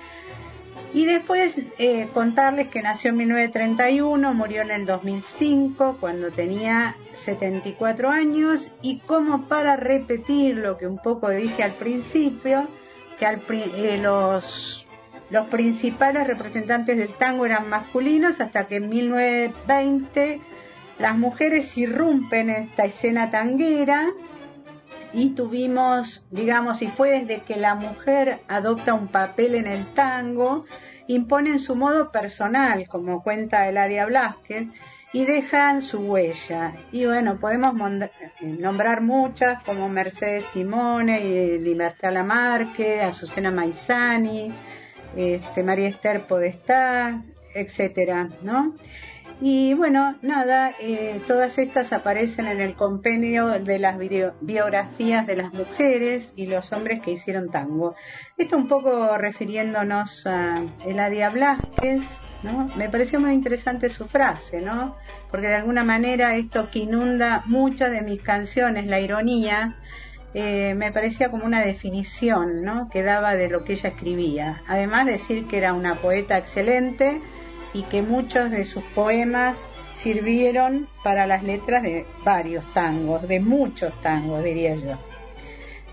Y 0.95 1.05
después 1.05 1.59
eh, 1.77 2.09
contarles 2.15 2.69
que 2.69 2.81
nació 2.81 3.11
en 3.11 3.19
1931, 3.19 4.33
murió 4.33 4.63
en 4.63 4.71
el 4.71 4.87
2005 4.87 5.99
cuando 6.01 6.31
tenía 6.31 6.97
74 7.13 8.09
años 8.09 8.71
y 8.81 9.01
como 9.01 9.43
para 9.43 9.77
repetir 9.77 10.57
lo 10.57 10.79
que 10.79 10.87
un 10.87 10.97
poco 10.97 11.29
dije 11.29 11.63
al 11.63 11.75
principio, 11.75 12.67
que 13.19 13.27
eh, 13.27 13.99
los, 13.99 14.87
los 15.29 15.49
principales 15.49 16.27
representantes 16.27 16.97
del 16.97 17.13
tango 17.13 17.45
eran 17.45 17.69
masculinos 17.69 18.41
hasta 18.41 18.69
que 18.69 18.77
en 18.77 18.89
1920 18.89 20.41
las 20.99 21.19
mujeres 21.19 21.77
irrumpen 21.77 22.49
en 22.49 22.63
esta 22.69 22.87
escena 22.87 23.31
tanguera 23.31 24.11
y 25.13 25.31
tuvimos, 25.31 26.25
digamos, 26.31 26.83
y 26.83 26.89
fue 26.89 27.21
desde 27.21 27.43
que 27.43 27.57
la 27.57 27.75
mujer 27.75 28.41
adopta 28.49 28.95
un 28.95 29.09
papel 29.09 29.55
en 29.55 29.67
el 29.67 29.87
tango, 29.95 30.65
imponen 31.07 31.59
su 31.59 31.75
modo 31.75 32.13
personal, 32.13 32.87
como 32.89 33.23
cuenta 33.23 33.69
Eladia 33.69 34.07
Blasquez, 34.07 34.69
y 35.13 35.25
dejan 35.25 35.83
su 35.83 35.99
huella. 35.99 36.75
Y 36.93 37.07
bueno, 37.07 37.41
podemos 37.41 37.75
nombrar 38.41 39.01
muchas 39.01 39.63
como 39.65 39.89
Mercedes 39.89 40.45
Simone, 40.53 41.21
y 41.21 41.59
Libertad 41.59 42.13
Lamarque, 42.13 43.01
Azucena 43.01 43.51
Maizani, 43.51 44.53
este, 45.17 45.65
María 45.65 45.89
Esther 45.89 46.27
Podestá, 46.27 47.23
etcétera, 47.55 48.29
¿no? 48.43 48.75
Y 49.43 49.73
bueno, 49.73 50.17
nada, 50.21 50.73
eh, 50.81 51.23
todas 51.27 51.57
estas 51.57 51.95
aparecen 51.95 52.47
en 52.47 52.61
el 52.61 52.75
compendio 52.75 53.49
de 53.49 53.79
las 53.79 53.97
biografías 54.41 55.27
de 55.27 55.37
las 55.37 55.55
mujeres 55.55 56.35
y 56.37 56.45
los 56.45 56.73
hombres 56.73 57.01
que 57.01 57.13
hicieron 57.13 57.51
tango. 57.51 57.95
Esto 58.37 58.59
un 58.59 58.69
poco 58.69 59.17
refiriéndonos 59.17 60.27
a 60.27 60.63
Eladia 60.85 61.31
Blasquez, 61.31 62.03
¿no? 62.43 62.69
Me 62.77 62.91
pareció 62.91 63.19
muy 63.19 63.33
interesante 63.33 63.89
su 63.89 64.07
frase, 64.09 64.61
¿no? 64.61 64.97
Porque 65.31 65.49
de 65.49 65.55
alguna 65.55 65.85
manera 65.85 66.37
esto 66.37 66.71
que 66.71 66.81
inunda 66.81 67.43
muchas 67.47 67.91
de 67.93 68.03
mis 68.03 68.21
canciones, 68.21 68.87
la 68.89 69.01
ironía, 69.01 69.79
eh, 70.35 70.75
me 70.75 70.93
parecía 70.93 71.31
como 71.31 71.47
una 71.47 71.63
definición, 71.63 72.63
¿no? 72.63 72.91
Que 72.91 73.03
daba 73.03 73.37
de 73.37 73.49
lo 73.49 73.65
que 73.65 73.73
ella 73.73 73.89
escribía. 73.89 74.63
Además 74.69 75.07
decir 75.07 75.47
que 75.47 75.57
era 75.57 75.73
una 75.73 75.95
poeta 75.95 76.37
excelente, 76.37 77.23
y 77.73 77.83
que 77.85 78.03
muchos 78.03 78.51
de 78.51 78.65
sus 78.65 78.83
poemas 78.95 79.67
sirvieron 79.93 80.89
para 81.05 81.27
las 81.27 81.43
letras 81.43 81.83
de 81.83 82.07
varios 82.25 82.65
tangos, 82.73 83.27
de 83.29 83.41
muchos 83.41 83.93
tangos, 84.01 84.43
diría 84.43 84.75
yo. 84.75 84.99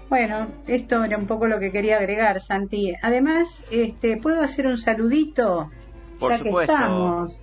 Bueno, 0.10 0.48
esto 0.68 1.04
era 1.04 1.18
un 1.18 1.28
poco 1.28 1.48
lo 1.48 1.60
que 1.60 1.72
quería 1.72 1.98
agregar, 1.98 2.40
Santi. 2.40 2.96
Además, 3.02 3.66
este, 3.72 4.16
¿puedo 4.18 4.42
hacer 4.42 4.66
un 4.66 4.78
saludito? 4.78 5.70
ya 6.22 6.40
que 6.40 6.50
estamos. 6.50 7.38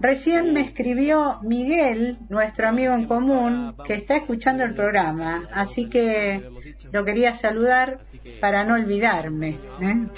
Recién 0.00 0.52
me 0.52 0.62
escribió 0.62 1.38
Miguel, 1.42 2.18
nuestro 2.28 2.66
amigo 2.68 2.92
en 2.92 3.06
común, 3.06 3.76
que 3.86 3.94
está 3.94 4.16
escuchando 4.16 4.64
el 4.64 4.74
programa, 4.74 5.48
así 5.52 5.88
que 5.88 6.42
lo 6.90 7.04
quería 7.04 7.34
saludar 7.34 8.00
para 8.40 8.64
no 8.64 8.74
olvidarme. 8.74 9.60
¿eh? 9.80 10.08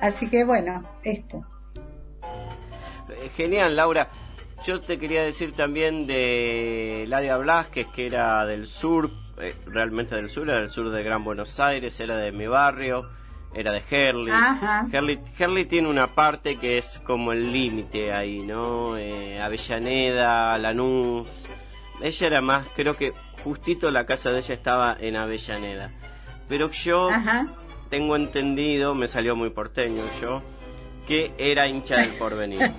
Así 0.00 0.28
que 0.28 0.44
bueno, 0.44 0.88
esto. 1.02 1.44
Eh, 3.10 3.30
genial, 3.34 3.76
Laura. 3.76 4.08
Yo 4.64 4.80
te 4.80 4.98
quería 4.98 5.22
decir 5.22 5.52
también 5.54 6.06
de 6.06 7.04
Ladia 7.08 7.36
Blasquez, 7.36 7.86
que 7.88 8.06
era 8.06 8.44
del 8.46 8.66
sur, 8.66 9.10
eh, 9.38 9.54
realmente 9.66 10.14
del 10.16 10.30
sur, 10.30 10.48
era 10.48 10.60
del 10.60 10.70
sur 10.70 10.90
de 10.90 11.02
Gran 11.02 11.22
Buenos 11.24 11.60
Aires, 11.60 12.00
era 12.00 12.16
de 12.16 12.32
mi 12.32 12.46
barrio, 12.46 13.08
era 13.54 13.72
de 13.72 13.82
Herley. 13.88 14.32
Herley, 15.38 15.64
tiene 15.66 15.88
una 15.88 16.08
parte 16.08 16.56
que 16.56 16.78
es 16.78 17.00
como 17.00 17.32
el 17.32 17.52
límite 17.52 18.12
ahí, 18.12 18.40
¿no? 18.40 18.96
Eh, 18.96 19.40
Avellaneda, 19.40 20.56
Lanús. 20.58 21.28
Ella 22.00 22.26
era 22.26 22.40
más, 22.40 22.66
creo 22.74 22.94
que 22.94 23.12
justito 23.44 23.90
la 23.90 24.04
casa 24.06 24.30
de 24.30 24.38
ella 24.38 24.54
estaba 24.54 24.96
en 24.98 25.16
Avellaneda. 25.16 25.92
Pero 26.48 26.70
yo 26.70 27.08
tengo 27.88 28.16
entendido, 28.16 28.94
me 28.94 29.06
salió 29.06 29.36
muy 29.36 29.50
porteño 29.50 30.02
yo, 30.20 30.42
que 31.06 31.32
era 31.38 31.68
hincha 31.68 31.96
del 31.98 32.10
porvenir. 32.18 32.72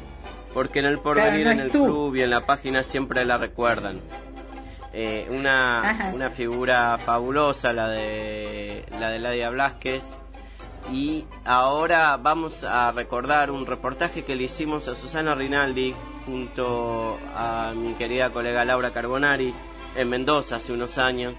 Porque 0.58 0.80
en 0.80 0.86
el 0.86 0.98
porvenir, 0.98 1.46
en 1.46 1.60
el 1.60 1.70
club 1.70 2.16
y 2.16 2.22
en 2.22 2.32
la 2.32 2.48
página 2.48 2.82
siempre 2.82 3.24
la 3.24 3.38
recuerdan. 3.38 4.02
Eh, 4.92 5.28
una, 5.30 6.10
una 6.16 6.32
figura 6.32 6.98
fabulosa, 6.98 7.72
la 7.74 7.88
de 7.90 8.84
la 9.00 9.12
de 9.12 9.20
Ladia 9.20 9.52
Blasquez. 9.52 10.04
Y 10.92 11.26
ahora 11.46 12.18
vamos 12.18 12.64
a 12.64 12.92
recordar 12.92 13.52
un 13.52 13.68
reportaje 13.68 14.26
que 14.26 14.36
le 14.36 14.46
hicimos 14.46 14.88
a 14.88 14.96
Susana 14.96 15.36
Rinaldi 15.36 15.94
junto 16.26 17.20
a 17.36 17.74
mi 17.76 17.94
querida 17.94 18.32
colega 18.32 18.66
Laura 18.66 18.92
Carbonari 18.92 19.54
en 19.96 20.10
Mendoza 20.10 20.56
hace 20.56 20.74
unos 20.74 20.98
años, 20.98 21.36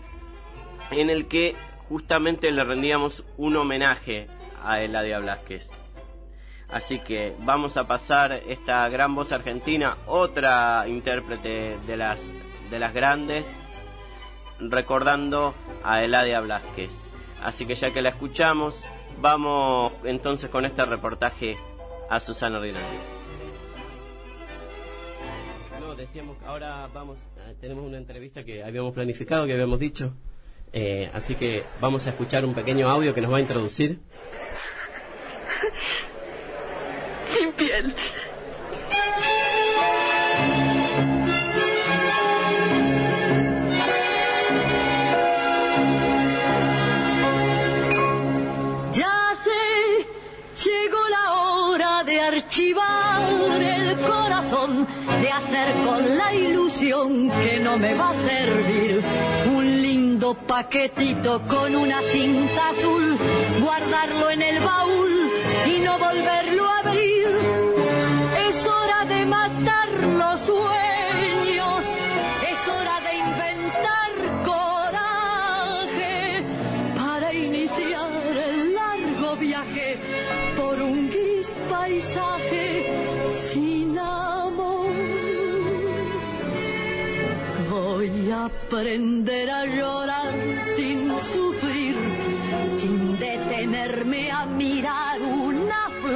en 0.93 1.11
el 1.11 1.27
que 1.27 1.57
justamente 1.89 2.53
le 2.53 2.63
rendíamos 2.63 3.25
un 3.37 3.57
homenaje 3.57 4.29
a 4.63 4.81
Eladia 4.81 5.19
Blasquez. 5.19 5.69
Así 6.71 6.99
que 6.99 7.35
vamos 7.41 7.79
a 7.79 7.87
pasar 7.87 8.43
esta 8.47 8.87
gran 8.89 9.15
voz 9.15 9.33
argentina, 9.33 9.97
otra 10.07 10.87
intérprete 10.87 11.79
de 11.87 11.97
las, 11.97 12.21
de 12.71 12.79
las 12.79 12.93
grandes, 12.93 13.51
recordando 14.61 15.55
a 15.83 16.03
Eladia 16.03 16.41
Blasquez. 16.41 16.91
Así 17.43 17.65
que 17.65 17.75
ya 17.75 17.91
que 17.91 18.03
la 18.03 18.11
escuchamos, 18.11 18.87
vamos 19.19 19.93
entonces 20.05 20.51
con 20.51 20.67
este 20.67 20.85
reportaje 20.85 21.57
a 22.11 22.21
Susana 22.21 22.59
Rinaldi. 22.59 22.87
No, 25.81 25.95
decíamos 25.95 26.37
que 26.37 26.45
ahora 26.45 26.87
vamos, 26.93 27.19
eh, 27.39 27.55
tenemos 27.61 27.85
una 27.85 27.97
entrevista 27.97 28.45
que 28.45 28.63
habíamos 28.63 28.93
planificado, 28.93 29.47
que 29.47 29.55
habíamos 29.55 29.79
dicho. 29.79 30.13
Eh, 30.73 31.11
así 31.15 31.35
que 31.35 31.65
vamos 31.81 32.07
a 32.07 32.11
escuchar 32.11 32.45
un 32.45 32.55
pequeño 32.55 32.91
audio 32.91 33.15
que 33.15 33.23
nos 33.23 33.33
va 33.33 33.39
a 33.39 33.41
introducir. 33.41 34.01
Ya 37.59 37.75
sé, 49.43 50.07
llegó 50.65 51.09
la 51.09 51.33
hora 51.33 52.05
de 52.05 52.21
archivar 52.21 53.61
el 53.61 53.99
corazón, 54.03 54.87
de 55.21 55.31
hacer 55.33 55.75
con 55.85 56.17
la 56.17 56.33
ilusión 56.33 57.29
que 57.29 57.59
no 57.59 57.77
me 57.77 57.95
va 57.95 58.11
a 58.11 58.15
servir. 58.15 59.03
Un 59.53 59.83
lindo 59.83 60.35
paquetito 60.35 61.43
con 61.49 61.75
una 61.75 62.03
cinta 62.03 62.69
azul, 62.69 63.19
guardarlo 63.61 64.31
en 64.31 64.43
el 64.43 64.61
baúl 64.61 65.18
y 65.67 65.81
no 65.81 65.99
volverlo 65.99 66.65
a 66.67 66.79
abrir. 66.81 67.29
Es 68.49 68.67
hora 68.67 69.05
de 69.07 69.27
matar 69.27 69.89
los 70.21 70.41
sueños, 70.41 71.85
es 72.51 72.69
hora 72.69 73.01
de 73.07 73.13
inventar 73.27 74.11
coraje 74.45 76.43
para 76.97 77.35
iniciar 77.35 78.11
el 78.49 78.75
largo 78.75 79.37
viaje 79.37 79.99
por 80.57 80.81
un 80.81 81.09
gris 81.09 81.51
paisaje 81.69 83.31
sin 83.31 83.99
amor. 83.99 84.93
Voy 87.71 88.31
a 88.31 88.47
aprender 88.47 89.51
a 89.51 89.67
llorar 89.67 90.35
sin 90.77 91.19
sufrir, 91.21 91.97
sin 92.79 93.19
detenerme 93.19 94.31
a 94.31 94.47
mirar 94.47 95.21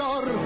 flor, 0.03 0.41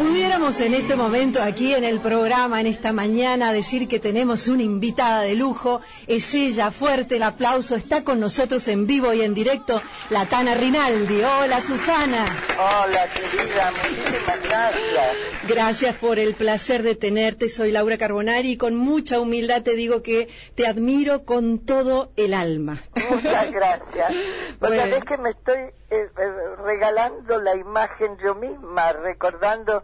pudiéramos 0.00 0.58
en 0.60 0.72
este 0.72 0.96
momento 0.96 1.42
aquí 1.42 1.74
en 1.74 1.84
el 1.84 2.00
programa, 2.00 2.58
en 2.58 2.66
esta 2.66 2.90
mañana, 2.90 3.52
decir 3.52 3.86
que 3.86 4.00
tenemos 4.00 4.48
una 4.48 4.62
invitada 4.62 5.20
de 5.20 5.34
lujo, 5.34 5.82
es 6.06 6.34
ella, 6.34 6.70
fuerte 6.70 7.16
el 7.16 7.22
aplauso, 7.22 7.76
está 7.76 8.02
con 8.02 8.18
nosotros 8.18 8.66
en 8.68 8.86
vivo 8.86 9.12
y 9.12 9.20
en 9.20 9.34
directo, 9.34 9.82
la 10.08 10.24
Tana 10.24 10.54
Rinaldi. 10.54 11.20
Hola 11.22 11.60
Susana. 11.60 12.24
Hola 12.56 13.08
querida, 13.12 13.72
muchísimas 13.72 14.42
gracias. 14.42 15.16
Gracias 15.46 15.94
por 15.96 16.18
el 16.18 16.34
placer 16.34 16.82
de 16.82 16.94
tenerte, 16.94 17.50
soy 17.50 17.70
Laura 17.70 17.98
Carbonari 17.98 18.52
y 18.52 18.56
con 18.56 18.76
mucha 18.76 19.20
humildad 19.20 19.62
te 19.62 19.74
digo 19.74 20.02
que 20.02 20.30
te 20.54 20.66
admiro 20.66 21.26
con 21.26 21.58
todo 21.58 22.12
el 22.16 22.32
alma. 22.32 22.84
Muchas 23.10 23.50
gracias. 23.52 24.12
Porque 24.58 24.76
bueno. 24.76 25.04
que 25.04 25.18
me 25.18 25.30
estoy 25.30 25.79
eh, 25.90 26.08
eh, 26.16 26.56
regalando 26.64 27.40
la 27.40 27.56
imagen 27.56 28.16
yo 28.18 28.34
misma, 28.34 28.92
recordando 28.92 29.82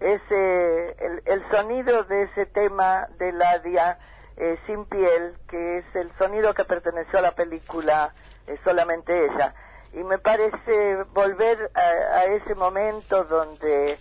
ese 0.00 0.90
el, 1.04 1.22
el, 1.24 1.50
sonido 1.50 2.04
de 2.04 2.22
ese 2.24 2.46
tema 2.46 3.08
de 3.18 3.32
Ladia 3.32 3.98
eh, 4.36 4.58
sin 4.66 4.84
piel, 4.84 5.36
que 5.48 5.78
es 5.78 5.84
el 5.94 6.12
sonido 6.18 6.54
que 6.54 6.64
perteneció 6.64 7.18
a 7.18 7.22
la 7.22 7.32
película 7.32 8.14
eh, 8.46 8.56
solamente 8.64 9.26
ella. 9.26 9.54
Y 9.92 10.04
me 10.04 10.18
parece 10.18 11.02
volver 11.12 11.70
a, 11.74 11.80
a 12.18 12.24
ese 12.26 12.54
momento 12.54 13.24
donde 13.24 13.98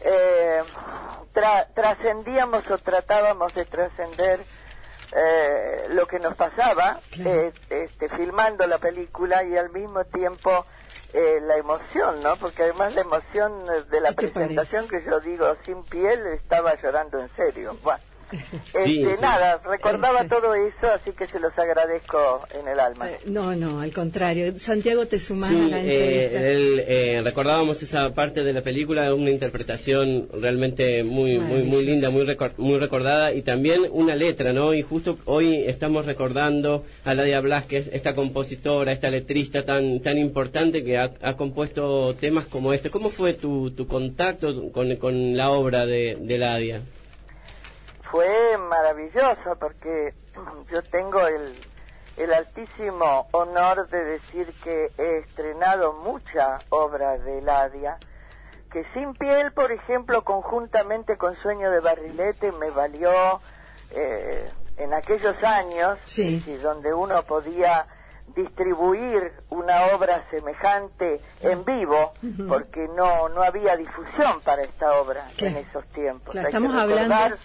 eh, 0.00 0.62
tra 1.32 1.68
trascendíamos 1.74 2.68
o 2.70 2.78
tratábamos 2.78 3.54
de 3.54 3.64
trascender 3.64 4.40
eh, 5.12 5.86
lo 5.90 6.06
que 6.06 6.18
nos 6.18 6.34
pasaba, 6.34 7.00
eh, 7.18 7.52
este, 7.70 8.08
filmando 8.10 8.66
la 8.66 8.78
película 8.78 9.44
y 9.44 9.56
al 9.56 9.70
mismo 9.70 10.04
tiempo 10.04 10.66
eh, 11.12 11.40
la 11.42 11.56
emoción, 11.56 12.22
¿no? 12.22 12.36
Porque 12.36 12.64
además 12.64 12.94
la 12.94 13.02
emoción 13.02 13.64
de 13.90 14.00
la 14.00 14.12
presentación 14.12 14.88
que 14.88 15.04
yo 15.04 15.20
digo 15.20 15.46
sin 15.64 15.82
piel 15.84 16.26
estaba 16.28 16.74
llorando 16.80 17.18
en 17.18 17.28
serio. 17.36 17.76
Bueno. 17.82 18.02
Este, 18.32 19.16
Nada, 19.20 19.60
recordaba 19.64 20.24
todo 20.24 20.54
eso, 20.54 20.86
así 20.92 21.12
que 21.12 21.26
se 21.28 21.38
los 21.38 21.56
agradezco 21.56 22.42
en 22.58 22.66
el 22.68 22.80
alma. 22.80 23.10
Eh, 23.10 23.18
no, 23.26 23.54
no, 23.54 23.80
al 23.80 23.92
contrario. 23.92 24.58
Santiago 24.58 25.06
te 25.06 25.18
sumaba 25.20 25.52
sí, 25.52 25.70
la 25.70 25.80
eh, 25.80 26.84
eh, 26.88 27.20
recordábamos 27.22 27.82
esa 27.82 28.12
parte 28.14 28.42
de 28.42 28.52
la 28.52 28.62
película, 28.62 29.14
una 29.14 29.30
interpretación 29.30 30.28
realmente 30.32 31.04
muy, 31.04 31.38
muy, 31.38 31.62
muy 31.62 31.84
linda, 31.84 32.10
muy, 32.10 32.26
muy 32.56 32.78
recordada 32.78 33.32
y 33.32 33.42
también 33.42 33.86
una 33.90 34.16
letra, 34.16 34.52
¿no? 34.52 34.74
Y 34.74 34.82
justo 34.82 35.18
hoy 35.24 35.64
estamos 35.66 36.06
recordando 36.06 36.84
a 37.04 37.14
Ladia 37.14 37.40
Blasquez, 37.40 37.88
esta 37.92 38.14
compositora, 38.14 38.92
esta 38.92 39.08
letrista 39.08 39.64
tan, 39.64 40.00
tan 40.00 40.18
importante 40.18 40.82
que 40.82 40.98
ha, 40.98 41.36
compuesto 41.36 42.14
temas 42.14 42.46
como 42.46 42.72
este. 42.72 42.90
¿Cómo 42.90 43.10
fue 43.10 43.34
tu, 43.34 43.70
tu 43.70 43.86
contacto 43.86 44.70
con, 44.72 44.96
con 44.96 45.36
la 45.36 45.50
obra 45.50 45.86
de, 45.86 46.16
de 46.20 46.38
Ladia? 46.38 46.82
Fue 48.10 48.56
maravilloso 48.58 49.56
porque 49.58 50.14
yo 50.70 50.82
tengo 50.82 51.26
el, 51.26 51.54
el 52.16 52.32
altísimo 52.32 53.28
honor 53.32 53.88
de 53.88 54.04
decir 54.04 54.52
que 54.62 54.90
he 54.98 55.18
estrenado 55.18 55.92
mucha 55.92 56.58
obra 56.70 57.18
de 57.18 57.42
Ladia, 57.42 57.98
que 58.70 58.84
Sin 58.92 59.14
Piel, 59.14 59.52
por 59.52 59.72
ejemplo, 59.72 60.22
conjuntamente 60.22 61.16
con 61.16 61.36
Sueño 61.36 61.70
de 61.70 61.80
Barrilete, 61.80 62.52
me 62.52 62.70
valió 62.70 63.40
eh, 63.92 64.50
en 64.76 64.92
aquellos 64.92 65.36
años, 65.42 65.98
donde 66.62 66.92
uno 66.92 67.22
podía 67.22 67.86
distribuir 68.34 69.32
una 69.50 69.86
obra 69.94 70.26
semejante 70.30 71.20
en 71.40 71.64
vivo, 71.64 72.12
porque 72.48 72.88
no 72.88 73.28
no 73.28 73.42
había 73.42 73.76
difusión 73.76 74.40
para 74.42 74.62
esta 74.62 75.00
obra 75.00 75.26
en 75.38 75.56
esos 75.56 75.86
tiempos. 75.92 76.34
estamos 76.34 76.74
hablando 76.74 77.36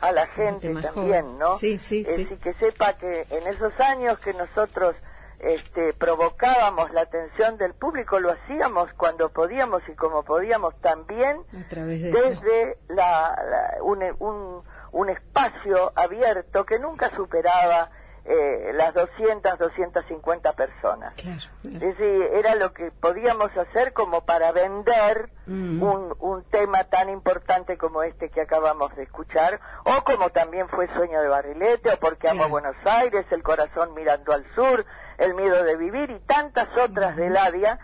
a 0.00 0.12
la 0.12 0.26
gente 0.28 0.72
también, 0.74 1.38
¿no? 1.38 1.58
Sí, 1.58 1.78
sí, 1.78 2.04
sí. 2.04 2.26
que 2.42 2.54
sepa 2.54 2.94
que 2.94 3.26
en 3.30 3.46
esos 3.46 3.72
años 3.80 4.18
que 4.20 4.32
nosotros 4.32 4.94
este, 5.40 5.92
provocábamos 5.92 6.92
la 6.92 7.02
atención 7.02 7.58
del 7.58 7.74
público, 7.74 8.18
lo 8.18 8.32
hacíamos 8.32 8.92
cuando 8.96 9.30
podíamos 9.30 9.82
y 9.88 9.92
como 9.92 10.24
podíamos 10.24 10.74
también 10.80 11.42
desde 11.52 12.78
la, 12.88 13.76
un, 13.82 14.02
un, 14.18 14.62
un 14.92 15.10
espacio 15.10 15.92
abierto 15.94 16.64
que 16.64 16.78
nunca 16.78 17.10
superaba 17.14 17.90
eh, 18.30 18.72
las 18.74 18.92
200, 18.92 19.58
250 19.58 20.52
personas. 20.52 21.14
Es 21.16 21.80
decir, 21.80 22.22
era 22.34 22.56
lo 22.56 22.74
que 22.74 22.90
podíamos 22.90 23.50
hacer 23.56 23.94
como 23.94 24.20
para 24.26 24.52
vender 24.52 25.30
mm. 25.46 25.82
un, 25.82 26.14
un 26.20 26.44
tema 26.44 26.84
tan 26.84 27.08
importante 27.08 27.78
como 27.78 28.02
este 28.02 28.28
que 28.28 28.42
acabamos 28.42 28.94
de 28.96 29.04
escuchar, 29.04 29.60
o 29.84 30.04
como 30.04 30.28
también 30.28 30.68
fue 30.68 30.92
Sueño 30.94 31.22
de 31.22 31.28
Barrilete, 31.28 31.90
o 31.90 31.96
Porque 31.96 32.28
amo 32.28 32.50
Buenos 32.50 32.76
Aires, 32.84 33.24
El 33.30 33.42
corazón 33.42 33.94
mirando 33.94 34.34
al 34.34 34.44
sur, 34.54 34.84
El 35.16 35.34
miedo 35.34 35.64
de 35.64 35.76
vivir 35.76 36.10
y 36.10 36.20
tantas 36.20 36.68
otras 36.76 37.16
de 37.16 37.30
Ladia 37.30 37.78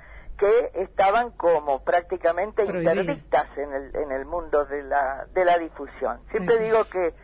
que 0.45 0.83
estaban 0.83 1.31
como 1.31 1.83
prácticamente 1.85 2.67
interdictas 2.67 3.47
en 3.57 3.73
el, 3.73 3.97
en 3.97 4.13
el 4.13 4.27
mundo 4.27 4.67
de 4.67 4.83
la, 4.83 5.27
de 5.33 5.43
la 5.43 5.59
difusión. 5.59 6.21
Siempre 6.31 6.59
digo 6.59 6.85
que 6.91 7.15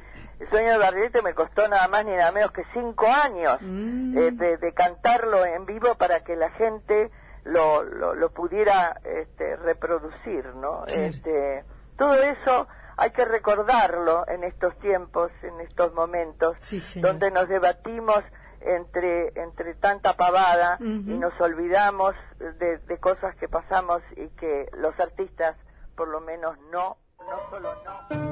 el 0.41 0.49
sueño 0.49 0.73
de 0.73 0.79
Barrilete 0.79 1.21
me 1.21 1.35
costó 1.35 1.69
nada 1.69 1.87
más 1.89 2.07
ni 2.07 2.13
nada 2.13 2.33
menos 2.33 2.51
que 2.53 2.65
cinco 2.73 3.07
años 3.07 3.59
mm. 3.61 4.17
eh, 4.17 4.57
de, 4.59 4.73
cantarlo 4.73 5.45
en 5.45 5.67
vivo 5.67 5.97
para 5.97 6.25
que 6.25 6.35
la 6.35 6.51
gente 6.53 7.11
lo, 7.45 7.83
lo, 7.83 8.31
pudiera 8.31 8.99
este, 9.05 9.57
reproducir, 9.57 10.47
¿no? 10.55 10.87
Este, 10.87 11.65
todo 11.99 12.15
eso 12.15 12.69
hay 12.97 13.11
que 13.11 13.27
recordarlo 13.27 14.25
en 14.29 14.45
estos 14.45 14.79
tiempos, 14.79 15.31
en 15.43 15.61
estos 15.61 15.93
momentos, 15.93 16.57
donde 16.97 17.31
nos 17.31 17.49
debatimos 17.49 18.23
entre, 18.61 19.33
entre 19.41 19.75
tanta 19.75 20.15
pavada 20.15 20.79
y 20.81 20.85
nos 20.85 21.39
olvidamos 21.41 22.15
de, 22.39 22.79
de 22.79 22.99
cosas 22.99 23.35
que 23.37 23.49
pasamos 23.49 24.03
y 24.17 24.29
que 24.37 24.69
los 24.79 24.99
artistas, 25.01 25.57
por 25.97 26.09
lo 26.09 26.21
menos, 26.21 26.57
no, 26.71 26.97
no 27.19 27.51
solo 27.51 27.75
no. 27.85 28.31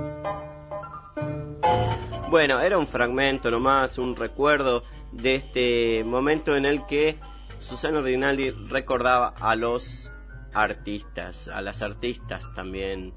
Bueno, 2.30 2.60
era 2.60 2.76
un 2.76 2.86
fragmento 2.86 3.50
nomás, 3.50 3.96
un 3.98 4.14
recuerdo 4.14 4.82
de 5.12 5.36
este 5.36 6.04
momento 6.04 6.56
en 6.56 6.66
el 6.66 6.84
que 6.86 7.18
Susana 7.58 8.02
Rinaldi 8.02 8.50
recordaba 8.50 9.34
a 9.40 9.56
los 9.56 10.12
artistas, 10.52 11.48
a 11.48 11.62
las 11.62 11.82
artistas 11.82 12.44
también. 12.54 13.14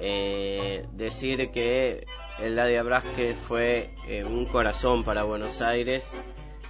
Eh, 0.00 0.86
decir 0.92 1.50
que 1.50 2.06
el 2.40 2.54
Ladia 2.54 2.84
Brasque 2.84 3.34
fue 3.48 3.96
eh, 4.06 4.22
un 4.24 4.46
corazón 4.46 5.02
para 5.02 5.24
Buenos 5.24 5.60
Aires 5.60 6.08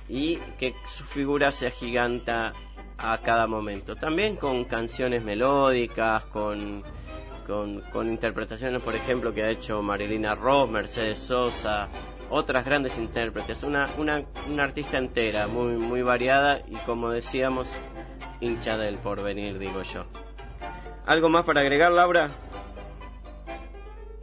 y 0.08 0.36
que 0.58 0.74
su 0.96 1.04
figura 1.04 1.50
se 1.52 1.66
agiganta 1.66 2.52
a 2.96 3.18
cada 3.18 3.46
momento. 3.46 3.96
También 3.96 4.36
con 4.36 4.64
canciones 4.64 5.24
melódicas, 5.24 6.24
con 6.24 6.82
con, 7.48 8.06
interpretaciones, 8.06 8.82
por 8.82 8.94
ejemplo, 8.94 9.32
que 9.32 9.42
ha 9.42 9.50
hecho 9.50 9.80
Marilina 9.82 10.34
Ross, 10.34 10.68
Mercedes 10.68 11.18
Sosa, 11.18 11.88
otras 12.28 12.64
grandes 12.64 12.98
intérpretes, 12.98 13.62
una, 13.62 13.88
una, 13.96 14.22
una 14.50 14.64
artista 14.64 14.98
entera, 14.98 15.46
muy, 15.48 15.72
muy 15.72 16.02
variada 16.02 16.60
y 16.68 16.76
como 16.84 17.08
decíamos, 17.10 17.66
hincha 18.40 18.76
del 18.76 18.98
porvenir, 18.98 19.58
digo 19.58 19.82
yo. 19.82 20.04
¿Algo 21.06 21.30
más 21.30 21.46
para 21.46 21.62
agregar, 21.62 21.90
Laura? 21.90 22.30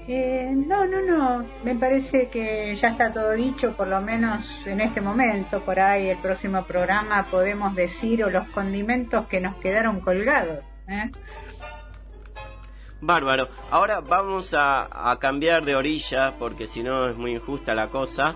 Eh, 0.08 0.52
no, 0.54 0.86
no, 0.86 1.02
no. 1.02 1.46
Me 1.64 1.76
parece 1.76 2.30
que 2.30 2.76
ya 2.76 2.90
está 2.90 3.12
todo 3.12 3.32
dicho, 3.32 3.76
por 3.76 3.88
lo 3.88 4.02
menos 4.02 4.46
en 4.66 4.82
este 4.82 5.02
momento. 5.02 5.62
Por 5.62 5.80
ahí, 5.80 6.10
el 6.10 6.18
próximo 6.20 6.64
programa 6.66 7.26
podemos 7.30 7.74
decir 7.76 8.24
o 8.24 8.30
los 8.30 8.48
condimentos 8.50 9.28
que 9.28 9.42
nos 9.42 9.56
quedaron 9.56 10.02
colgados. 10.02 10.60
¿eh? 10.88 11.10
Bárbaro. 13.02 13.50
Ahora 13.72 14.00
vamos 14.00 14.56
a, 14.58 15.18
cambiar 15.20 15.66
de 15.66 15.76
orilla 15.76 16.34
porque 16.38 16.68
si 16.68 16.84
no 16.84 17.08
es 17.10 17.18
muy 17.18 17.36
injusta 17.36 17.74
la 17.74 17.88
cosa. 17.90 18.36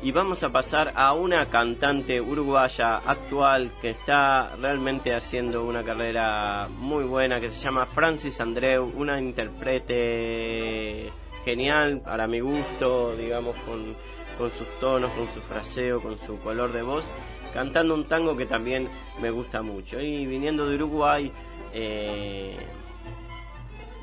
Y 0.00 0.12
vamos 0.12 0.44
a 0.44 0.50
pasar 0.50 0.92
a 0.94 1.12
una 1.12 1.48
cantante 1.50 2.20
uruguaya 2.20 2.98
actual 2.98 3.72
que 3.80 3.90
está 3.90 4.54
realmente 4.54 5.12
haciendo 5.12 5.64
una 5.64 5.82
carrera 5.82 6.68
muy 6.70 7.02
buena 7.02 7.40
que 7.40 7.50
se 7.50 7.56
llama 7.56 7.84
Francis 7.86 8.40
Andreu, 8.40 8.92
una 8.94 9.20
intérprete 9.20 11.10
genial 11.44 12.00
para 12.00 12.28
mi 12.28 12.38
gusto, 12.38 13.16
digamos, 13.16 13.56
con, 13.66 13.96
con 14.38 14.52
sus 14.52 14.68
tonos, 14.78 15.10
con 15.10 15.26
su 15.34 15.40
fraseo, 15.40 16.00
con 16.00 16.16
su 16.20 16.38
color 16.38 16.70
de 16.70 16.82
voz, 16.82 17.04
cantando 17.52 17.94
un 17.94 18.04
tango 18.06 18.36
que 18.36 18.46
también 18.46 18.88
me 19.20 19.30
gusta 19.30 19.62
mucho. 19.62 20.00
Y 20.00 20.26
viniendo 20.26 20.68
de 20.68 20.76
Uruguay, 20.76 21.32
eh, 21.74 22.56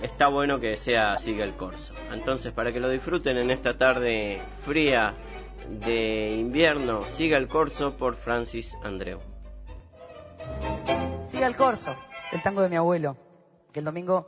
está 0.02 0.28
bueno 0.28 0.60
que 0.60 0.76
sea 0.76 1.18
Siga 1.18 1.46
el 1.46 1.54
Corso. 1.54 1.94
Entonces, 2.12 2.52
para 2.52 2.74
que 2.74 2.82
lo 2.82 2.90
disfruten 2.90 3.38
en 3.38 3.50
esta 3.50 3.78
tarde 3.78 4.42
fría 4.60 5.14
de 5.70 6.36
invierno, 6.36 7.04
Siga 7.13 7.38
el 7.38 7.48
Corso 7.48 7.96
por 7.98 8.15
Francis 8.15 8.76
Andreu. 8.84 9.20
Siga 11.28 11.48
el 11.48 11.56
Corso, 11.56 11.96
el 12.32 12.41
tango 12.41 12.62
de 12.62 12.70
mi 12.70 12.76
abuelo, 12.76 13.18
que 13.72 13.80
el 13.80 13.86
domingo 13.86 14.28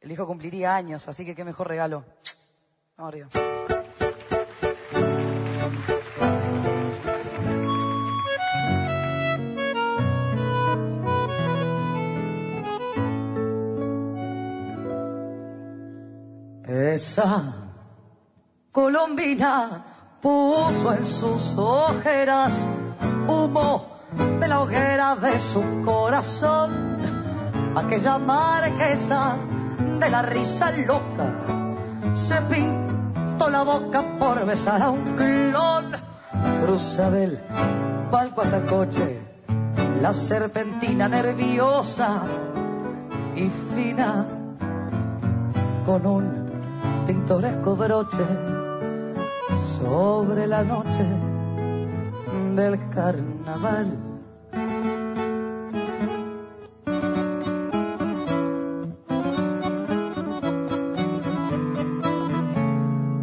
El 0.00 0.12
hijo 0.12 0.26
cumpliría 0.26 0.74
años, 0.74 1.08
así 1.08 1.24
que 1.24 1.34
qué 1.34 1.44
mejor 1.44 1.68
regalo. 1.68 2.04
Vamos 2.96 3.12
arriba. 3.12 3.28
Esa 16.68 17.72
colombina 18.72 19.95
puso 20.20 20.92
en 20.92 21.06
sus 21.06 21.56
ojeras 21.56 22.66
humo 23.28 23.96
de 24.40 24.48
la 24.48 24.60
hoguera 24.60 25.16
de 25.16 25.38
su 25.38 25.62
corazón, 25.84 26.72
aquella 27.74 28.18
marquesa 28.18 29.36
de 29.98 30.10
la 30.10 30.22
risa 30.22 30.70
loca, 30.72 32.14
se 32.14 32.40
pintó 32.42 33.48
la 33.50 33.62
boca 33.62 34.02
por 34.18 34.44
besar 34.46 34.82
a 34.82 34.90
un 34.90 35.04
clon, 35.16 35.92
cruza 36.62 37.10
del 37.10 37.38
palco 38.10 38.42
hasta 38.42 38.62
coche, 38.62 39.20
la 40.00 40.12
serpentina 40.12 41.08
nerviosa 41.08 42.22
y 43.34 43.48
fina, 43.74 44.26
con 45.84 46.06
un 46.06 46.46
pintoresco 47.06 47.76
broche 47.76 48.65
sobre 49.54 50.46
la 50.46 50.62
noche 50.62 51.04
del 52.54 52.78
carnaval. 52.90 53.98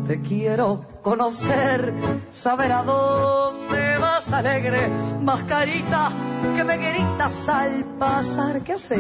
Te 0.07 0.21
quiero 0.21 0.85
conocer, 1.01 1.93
saber 2.31 2.71
a 2.71 2.83
dónde 2.83 3.97
vas 3.97 4.31
alegre, 4.31 4.89
mascarita 5.21 6.11
que 6.55 6.63
me 6.63 6.77
gritas 6.77 7.49
al 7.49 7.83
pasar. 7.97 8.61
¿Qué 8.61 8.73
haces? 8.73 8.99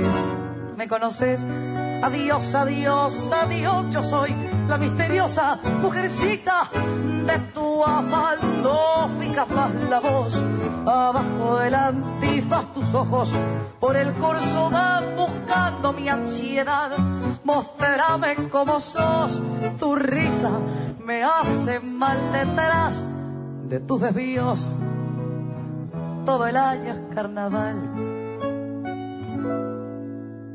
¿Me 0.77 0.87
conoces? 0.87 1.45
Adiós, 2.03 2.53
adiós, 2.53 3.31
adiós, 3.31 3.89
yo 3.89 4.03
soy 4.03 4.35
la 4.67 4.77
misteriosa 4.77 5.57
mujercita 5.81 6.69
de 7.25 7.39
tu 7.53 7.81
afán. 7.81 8.39
No 8.61 9.07
fijas 9.17 9.49
más 9.49 9.71
la 9.89 10.01
voz, 10.01 10.35
abajo 10.85 11.59
del 11.59 11.73
antifaz 11.73 12.73
tus 12.73 12.93
ojos, 12.93 13.31
por 13.79 13.95
el 13.95 14.13
corso 14.15 14.69
van 14.69 15.15
buscando 15.15 15.93
mi 15.93 16.09
ansiedad. 16.09 16.91
Mostrame 17.45 18.49
cómo 18.51 18.81
sos, 18.81 19.41
tu 19.79 19.95
risa 19.95 20.51
me 21.05 21.23
hace 21.23 21.79
mal 21.79 22.17
detrás 22.33 23.05
de 23.69 23.79
tus 23.79 24.01
desvíos. 24.01 24.69
Todo 26.25 26.47
el 26.47 26.57
año 26.57 26.95
es 26.95 27.15
carnaval. 27.15 27.77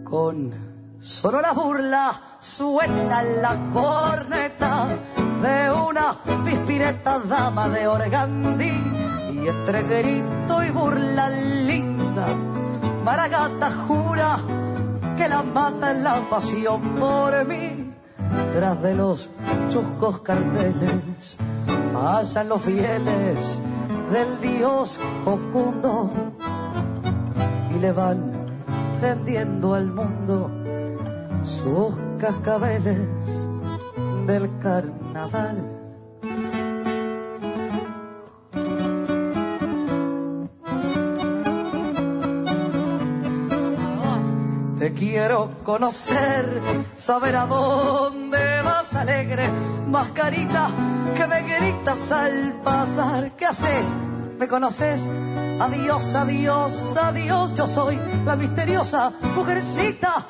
Con 0.05 0.68
Sonora 1.01 1.53
burla 1.53 2.21
suena 2.41 3.23
la 3.23 3.57
corneta 3.73 4.89
de 5.43 5.71
una 5.71 6.19
pispireta 6.45 7.21
dama 7.21 7.69
de 7.69 7.87
organdí. 7.87 8.73
Y 9.33 9.49
entre 9.49 9.83
grito 9.85 10.63
y 10.65 10.71
burla 10.71 11.29
linda 11.29 12.27
Maragata 13.05 13.71
jura 13.87 14.39
que 15.17 15.29
la 15.29 15.43
mata 15.43 15.93
en 15.93 16.05
la 16.05 16.21
pasión 16.29 16.81
por 16.99 17.45
mí. 17.47 17.95
Tras 18.53 18.83
de 18.83 18.95
los 18.95 19.31
chuscos 19.71 20.21
carteles 20.21 21.39
pasan 21.95 22.49
los 22.49 22.61
fieles 22.61 23.61
del 24.13 24.41
dios 24.41 24.99
ocundo 25.25 26.11
y 27.75 27.79
le 27.79 27.93
van 27.93 28.47
prendiendo 29.01 29.75
al 29.75 29.87
mundo 29.87 30.58
sus 31.49 31.95
cascabeles 32.19 32.99
del 34.27 34.51
carnaval. 34.59 35.57
Te 44.79 44.93
quiero 44.93 45.51
conocer, 45.65 46.61
saber 46.95 47.37
a 47.37 47.47
dónde 47.47 48.63
vas 48.63 48.95
alegre, 48.95 49.49
mascarita 49.89 50.71
que 51.17 51.27
me 51.27 51.43
gritas 51.43 52.13
al 52.13 52.61
pasar. 52.63 53.33
¿Qué 53.37 53.47
haces? 53.47 53.87
¿Me 54.39 54.47
conoces? 54.47 55.09
Adiós, 55.61 56.15
adiós, 56.15 56.97
adiós, 56.97 57.53
yo 57.55 57.67
soy 57.67 57.99
la 58.25 58.37
misteriosa 58.37 59.13
mujercita 59.35 60.27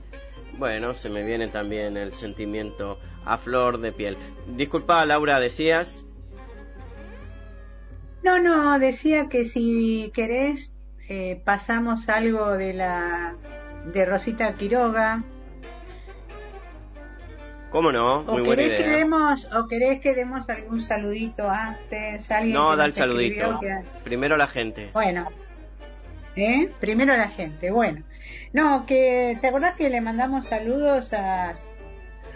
bueno, 0.59 0.95
se 0.95 1.09
me 1.09 1.23
viene 1.25 1.49
también 1.49 1.97
el 1.97 2.13
sentimiento 2.13 2.99
a 3.25 3.39
flor 3.39 3.79
de 3.79 3.93
piel. 3.93 4.17
Disculpa, 4.47 5.05
Laura, 5.07 5.39
decías. 5.41 6.05
No, 8.23 8.39
no, 8.39 8.79
decía 8.79 9.29
que 9.29 9.45
si 9.47 10.11
querés 10.15 10.71
eh, 11.09 11.41
pasamos 11.45 12.09
algo 12.09 12.53
de 12.53 12.73
la 12.75 13.35
de 13.93 14.05
Rosita 14.07 14.55
Quiroga. 14.55 15.25
¿Cómo 17.71 17.91
no? 17.91 18.23
Muy 18.25 18.43
¿O 18.43 18.45
buena 18.45 18.63
querés, 18.63 18.81
que 18.83 18.87
idea. 18.87 18.97
demos, 18.99 19.49
¿O 19.55 19.67
querés 19.67 20.01
que 20.01 20.15
demos 20.15 20.49
algún 20.51 20.83
saludito 20.83 21.49
antes? 21.49 22.31
¿Alguien 22.31 22.53
No, 22.53 22.77
da 22.77 22.85
el 22.85 22.93
saludito. 22.93 23.59
que- 23.61 23.79
Primero 24.05 24.37
la 24.37 24.47
gente. 24.47 24.91
Bueno, 24.93 25.27
¿eh? 26.37 26.71
primero 26.81 27.17
la 27.17 27.29
gente, 27.29 27.71
bueno. 27.71 28.03
No, 28.53 28.87
que 28.87 29.39
te 29.41 29.49
acordás 29.49 29.77
que 29.77 29.91
le 29.91 30.01
mandamos 30.01 30.47
saludos 30.47 31.13
a, 31.13 31.55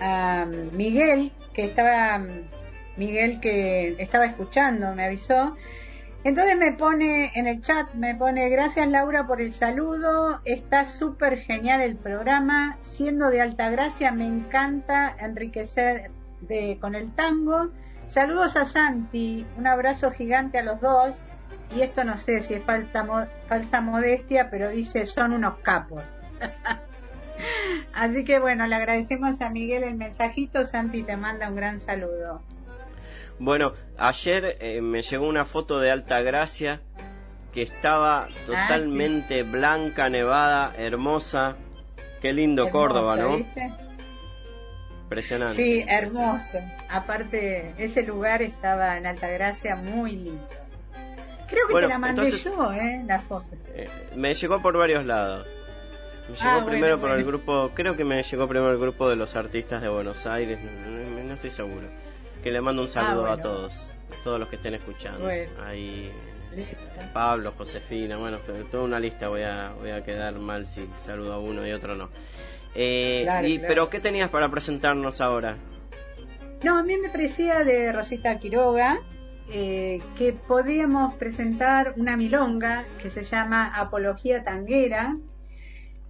a 0.00 0.46
Miguel, 0.72 1.32
que 1.52 1.64
estaba, 1.64 2.22
Miguel 2.96 3.40
que 3.40 3.96
estaba 3.98 4.26
escuchando, 4.26 4.94
me 4.94 5.04
avisó. 5.04 5.56
Entonces 6.24 6.56
me 6.56 6.72
pone 6.72 7.30
en 7.34 7.46
el 7.46 7.62
chat, 7.62 7.94
me 7.94 8.14
pone, 8.16 8.48
gracias 8.48 8.88
Laura 8.88 9.28
por 9.28 9.40
el 9.40 9.52
saludo, 9.52 10.40
está 10.44 10.84
súper 10.84 11.38
genial 11.38 11.80
el 11.80 11.94
programa, 11.94 12.78
siendo 12.82 13.30
de 13.30 13.42
alta 13.42 13.70
gracia, 13.70 14.10
me 14.10 14.26
encanta 14.26 15.14
enriquecer 15.20 16.10
de, 16.40 16.78
con 16.80 16.96
el 16.96 17.12
tango. 17.14 17.70
Saludos 18.06 18.56
a 18.56 18.64
Santi, 18.64 19.46
un 19.56 19.68
abrazo 19.68 20.10
gigante 20.10 20.58
a 20.58 20.64
los 20.64 20.80
dos 20.80 21.16
y 21.74 21.80
esto 21.82 22.04
no 22.04 22.16
sé 22.18 22.42
si 22.42 22.54
es 22.54 22.64
falsa, 22.64 23.02
mo- 23.04 23.26
falsa 23.48 23.80
modestia, 23.80 24.48
pero 24.50 24.68
dice 24.70 25.06
son 25.06 25.32
unos 25.32 25.58
capos. 25.58 26.02
Así 27.92 28.24
que 28.24 28.38
bueno, 28.38 28.66
le 28.66 28.74
agradecemos 28.74 29.40
a 29.40 29.48
Miguel 29.50 29.82
el 29.84 29.94
mensajito, 29.96 30.64
Santi 30.66 31.02
te 31.02 31.16
manda 31.16 31.48
un 31.48 31.56
gran 31.56 31.80
saludo. 31.80 32.42
Bueno, 33.38 33.72
ayer 33.98 34.56
eh, 34.60 34.80
me 34.80 35.02
llegó 35.02 35.26
una 35.28 35.44
foto 35.44 35.78
de 35.78 35.90
Alta 35.90 36.20
Gracia 36.22 36.80
que 37.52 37.62
estaba 37.62 38.28
totalmente 38.46 39.42
blanca, 39.42 40.08
nevada, 40.08 40.72
hermosa. 40.78 41.56
Qué 42.20 42.32
lindo 42.32 42.66
Hermoso, 42.66 42.88
Córdoba, 42.88 43.16
¿no? 43.16 43.36
¿viste? 43.36 43.70
Impresionante. 45.02 45.54
Sí, 45.56 45.84
hermoso. 45.86 46.58
Aparte, 46.90 47.72
ese 47.78 48.02
lugar 48.02 48.42
estaba 48.42 48.96
en 48.96 49.06
Altagracia 49.06 49.76
muy 49.76 50.12
lindo. 50.16 50.48
Creo 51.48 51.66
que 51.68 51.72
Bueno, 51.72 51.88
te 51.88 51.92
la 51.94 51.98
mandé 51.98 52.22
entonces- 52.28 52.44
yo, 52.44 52.72
¿eh? 52.72 53.02
La 53.06 53.20
foto. 53.20 53.46
Eh, 53.74 53.88
me 54.16 54.34
llegó 54.34 54.60
por 54.60 54.76
varios 54.76 55.04
lados. 55.04 55.46
Me 56.28 56.34
llegó 56.36 56.48
Ah, 56.48 56.54
bueno, 56.54 56.66
primero 56.68 57.00
por 57.00 57.10
el 57.12 57.24
grupo, 57.24 57.70
creo 57.74 57.96
que 57.96 58.04
me 58.04 58.22
llegó 58.22 58.48
primero 58.48 58.72
el 58.72 58.78
grupo 58.78 59.08
de 59.08 59.14
los 59.16 59.36
artistas 59.36 59.80
de 59.80 59.88
Buenos 59.88 60.26
Aires, 60.26 60.58
no, 60.60 61.34
estoy 61.34 61.50
seguro. 61.50 61.86
Que 62.42 62.50
le 62.50 62.60
mando 62.60 62.82
un 62.82 62.88
saludo 62.88 63.26
Ah, 63.26 63.32
a 63.32 63.36
bueno. 63.36 63.42
todos, 63.42 63.74
a 63.76 64.24
todos 64.24 64.40
los 64.40 64.48
que 64.48 64.56
estén 64.56 64.74
escuchando. 64.74 65.20
Bueno. 65.24 65.50
Ahí. 65.64 66.10
Pablo, 67.12 67.52
Josefina, 67.56 68.16
bueno, 68.16 68.38
toda 68.70 68.84
una 68.84 68.98
lista 68.98 69.28
voy 69.28 69.42
a 69.42 69.72
voy 69.78 69.90
a 69.90 70.02
quedar 70.02 70.34
mal 70.36 70.66
si 70.66 70.88
saludo 71.04 71.34
a 71.34 71.38
uno 71.38 71.66
y 71.66 71.72
otro 71.72 71.94
no. 71.94 72.08
Eh, 72.74 73.20
Claro, 73.24 73.46
y, 73.46 73.58
claro. 73.58 73.68
Pero 73.68 73.90
¿qué 73.90 74.00
tenías 74.00 74.30
para 74.30 74.50
presentarnos 74.50 75.20
ahora? 75.20 75.56
No, 76.62 76.78
a 76.78 76.82
mí 76.82 76.96
me 76.96 77.08
parecía 77.10 77.62
de 77.62 77.92
Rosita 77.92 78.38
Quiroga 78.38 78.98
eh, 79.48 80.02
que 80.16 80.32
podríamos 80.32 81.14
presentar 81.14 81.94
una 81.96 82.16
milonga 82.16 82.84
que 83.00 83.10
se 83.10 83.22
llama 83.22 83.72
Apología 83.74 84.42
Tanguera 84.42 85.16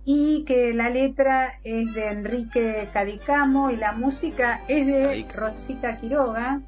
y 0.07 0.45
que 0.45 0.73
la 0.73 0.89
letra 0.89 1.59
es 1.65 1.93
de 1.93 2.07
Enrique 2.07 2.89
Cadicamo 2.93 3.71
y 3.71 3.77
la 3.77 3.93
música 3.93 4.63
es 4.69 4.87
de. 4.87 5.27
Rosita 5.35 5.97
Quiroga 5.97 6.63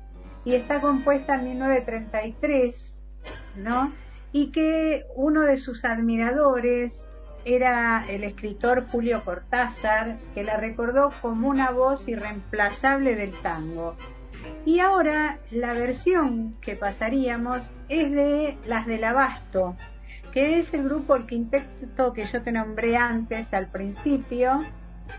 y 0.44 0.54
está 0.54 0.80
compuesta 0.80 1.36
en 1.36 1.44
1933, 1.44 2.98
¿no? 3.56 3.92
Y 4.32 4.50
que 4.50 5.06
uno 5.14 5.42
de 5.42 5.56
sus 5.56 5.84
admiradores 5.84 7.08
era 7.44 8.04
el 8.08 8.24
escritor 8.24 8.86
Julio 8.90 9.22
Cortázar, 9.24 10.18
que 10.34 10.44
la 10.44 10.56
recordó 10.56 11.12
como 11.22 11.48
una 11.48 11.70
voz 11.70 12.08
irreemplazable 12.08 13.14
del 13.14 13.32
tango. 13.40 13.96
Y 14.64 14.80
ahora 14.80 15.38
la 15.50 15.72
versión 15.72 16.56
que 16.60 16.76
pasaríamos 16.76 17.70
es 17.88 18.10
de 18.12 18.58
las 18.66 18.86
del 18.86 19.04
Abasto, 19.04 19.76
que 20.32 20.58
es 20.58 20.74
el 20.74 20.84
grupo, 20.84 21.16
el 21.16 21.26
quinteto 21.26 22.12
que 22.12 22.26
yo 22.26 22.42
te 22.42 22.52
nombré 22.52 22.96
antes 22.96 23.52
al 23.54 23.68
principio, 23.68 24.60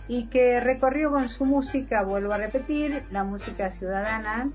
y 0.07 0.27
que 0.27 0.59
recorrió 0.59 1.09
con 1.11 1.29
su 1.29 1.45
música, 1.45 2.03
vuelvo 2.03 2.33
a 2.33 2.37
repetir, 2.37 3.03
la 3.11 3.23
música 3.23 3.71
ciudadana 3.71 4.51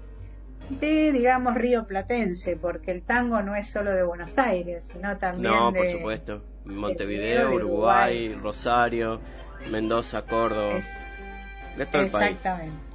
de, 0.71 1.11
digamos, 1.13 1.55
Río 1.55 1.87
Platense, 1.87 2.57
porque 2.57 2.93
el 2.93 3.03
tango 3.03 3.43
no 3.43 3.57
es 3.57 3.69
solo 3.69 3.91
de 3.91 4.05
Buenos 4.05 4.39
Aires, 4.39 4.89
sino 4.93 5.17
también 5.19 5.53
No, 5.53 5.73
de... 5.73 5.79
por 5.79 5.89
supuesto. 5.89 6.45
de 6.65 6.73
Montevideo, 6.73 7.55
Uruguay. 7.55 8.29
Uruguay, 8.29 8.35
Rosario, 8.41 9.21
Mendoza, 9.71 10.23
Córdoba. 10.23 10.79
Es- 10.79 10.89
de 11.77 11.87
todo 11.87 12.03
el 12.03 12.11
país. 12.11 12.31
Exactamente. 12.31 12.94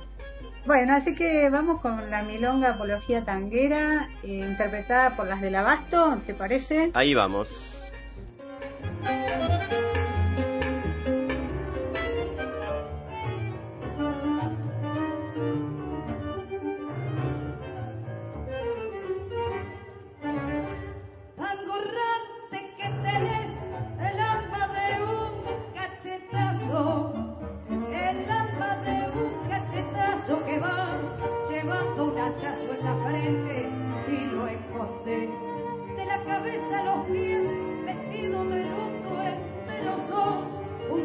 Bueno, 0.69 0.93
así 0.93 1.15
que 1.15 1.49
vamos 1.49 1.81
con 1.81 2.11
la 2.11 2.21
milonga 2.21 2.73
Apología 2.73 3.25
Tanguera, 3.25 4.07
eh, 4.21 4.45
interpretada 4.47 5.15
por 5.15 5.25
las 5.25 5.41
del 5.41 5.55
Abasto, 5.55 6.19
¿te 6.27 6.35
parece? 6.35 6.91
Ahí 6.93 7.15
vamos. 7.15 7.47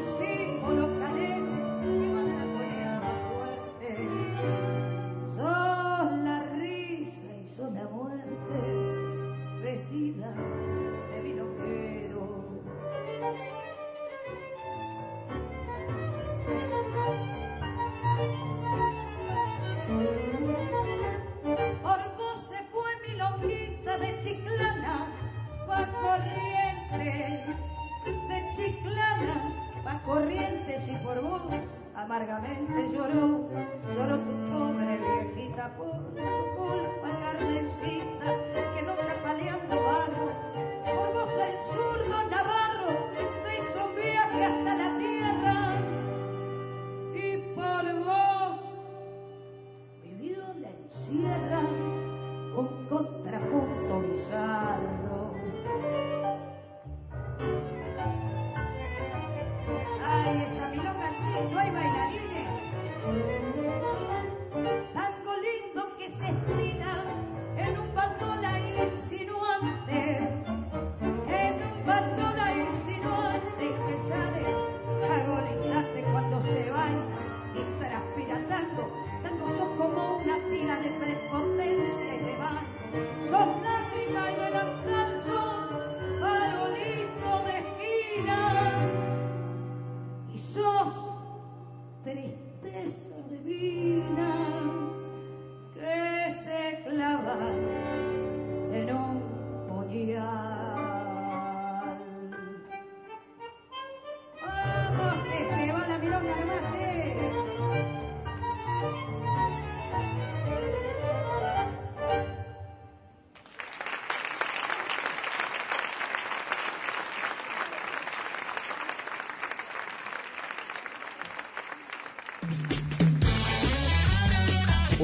Un 0.04 0.43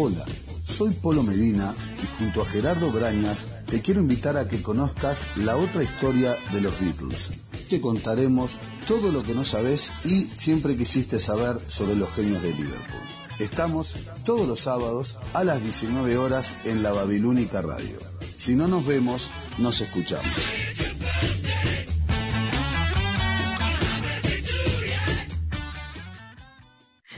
Hola, 0.02 0.24
soy 0.62 0.92
Polo 0.94 1.22
Medina 1.22 1.74
y 2.02 2.06
junto 2.16 2.40
a 2.40 2.46
Gerardo 2.46 2.90
Brañas 2.90 3.46
te 3.66 3.82
quiero 3.82 4.00
invitar 4.00 4.38
a 4.38 4.48
que 4.48 4.62
conozcas 4.62 5.26
la 5.36 5.58
otra 5.58 5.82
historia 5.82 6.38
de 6.54 6.62
los 6.62 6.80
Beatles. 6.80 7.28
Te 7.68 7.82
contaremos 7.82 8.58
todo 8.88 9.12
lo 9.12 9.22
que 9.22 9.34
no 9.34 9.44
sabes 9.44 9.92
y 10.02 10.24
siempre 10.24 10.74
quisiste 10.74 11.18
saber 11.18 11.58
sobre 11.66 11.96
los 11.96 12.10
genios 12.12 12.42
de 12.42 12.54
Liverpool. 12.54 13.02
Estamos 13.40 13.98
todos 14.24 14.48
los 14.48 14.60
sábados 14.60 15.18
a 15.34 15.44
las 15.44 15.62
19 15.62 16.16
horas 16.16 16.54
en 16.64 16.82
la 16.82 16.92
Babilónica 16.92 17.60
Radio. 17.60 17.98
Si 18.36 18.56
no 18.56 18.68
nos 18.68 18.86
vemos, 18.86 19.30
nos 19.58 19.82
escuchamos. 19.82 20.24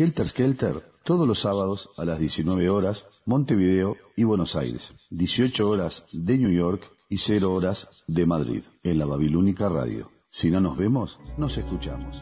Helter 0.03 0.27
Skelter, 0.27 0.83
todos 1.05 1.29
los 1.29 1.39
sábados 1.39 1.91
a 1.97 2.05
las 2.05 2.19
19 2.19 2.69
horas, 2.71 3.07
Montevideo 3.25 3.97
y 4.17 4.25
Buenos 4.25 4.57
Aires, 4.57 4.93
18 5.11 5.69
horas 5.69 6.07
de 6.11 6.39
New 6.39 6.51
York 6.51 6.83
y 7.09 7.19
0 7.19 7.53
horas 7.53 7.87
de 8.09 8.27
Madrid, 8.27 8.65
en 8.83 8.99
la 8.99 9.07
Babilónica 9.07 9.69
Radio. 9.69 10.11
Si 10.29 10.51
no 10.51 10.61
nos 10.61 10.77
vemos, 10.77 11.21
nos 11.39 11.57
escuchamos. 11.57 12.21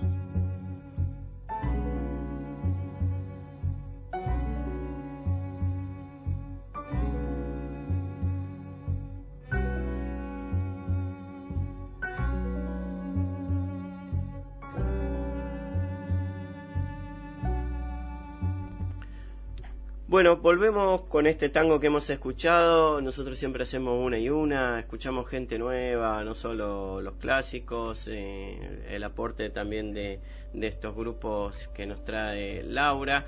Bueno, 20.21 20.37
volvemos 20.37 21.01
con 21.09 21.27
este 21.27 21.49
tango 21.49 21.81
que 21.81 21.87
hemos 21.87 22.11
escuchado. 22.11 23.01
Nosotros 23.01 23.39
siempre 23.39 23.63
hacemos 23.63 23.99
una 24.05 24.19
y 24.19 24.29
una, 24.29 24.79
escuchamos 24.79 25.27
gente 25.27 25.59
nueva, 25.59 26.23
no 26.25 26.35
solo 26.35 27.01
los 27.01 27.15
clásicos, 27.15 28.07
eh, 28.07 28.85
el 28.91 29.03
aporte 29.03 29.49
también 29.49 29.95
de, 29.95 30.21
de 30.53 30.67
estos 30.67 30.95
grupos 30.95 31.69
que 31.69 31.87
nos 31.87 32.05
trae 32.05 32.63
Laura. 32.63 33.25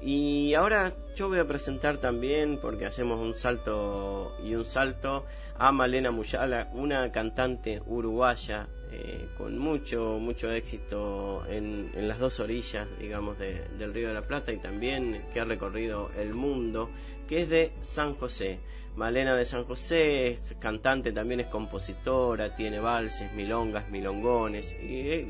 Y 0.00 0.54
ahora 0.54 0.94
yo 1.16 1.28
voy 1.28 1.40
a 1.40 1.48
presentar 1.48 1.96
también, 1.98 2.60
porque 2.62 2.86
hacemos 2.86 3.18
un 3.18 3.34
salto 3.34 4.36
y 4.44 4.54
un 4.54 4.66
salto, 4.66 5.26
a 5.58 5.72
Malena 5.72 6.12
Muyala, 6.12 6.70
una 6.74 7.10
cantante 7.10 7.82
uruguaya 7.86 8.68
eh, 8.92 9.28
con 9.36 9.58
mucho, 9.58 10.18
mucho 10.20 10.50
éxito 10.50 11.44
en, 11.48 11.90
las 12.08 12.18
dos 12.18 12.40
orillas, 12.40 12.86
digamos, 12.98 13.38
del 13.38 13.92
Río 13.92 14.08
de 14.08 14.14
la 14.14 14.22
Plata 14.22 14.52
y 14.52 14.58
también 14.58 15.22
que 15.32 15.40
ha 15.40 15.44
recorrido 15.44 16.10
el 16.16 16.34
mundo, 16.34 16.90
que 17.28 17.42
es 17.42 17.48
de 17.48 17.72
San 17.82 18.14
José. 18.14 18.60
Malena 18.96 19.36
de 19.36 19.44
San 19.44 19.64
José 19.64 20.28
es 20.28 20.54
cantante, 20.58 21.12
también 21.12 21.40
es 21.40 21.48
compositora, 21.48 22.56
tiene 22.56 22.80
valses, 22.80 23.32
milongas, 23.34 23.90
milongones 23.90 24.74
y 24.82 25.00
eh, 25.00 25.28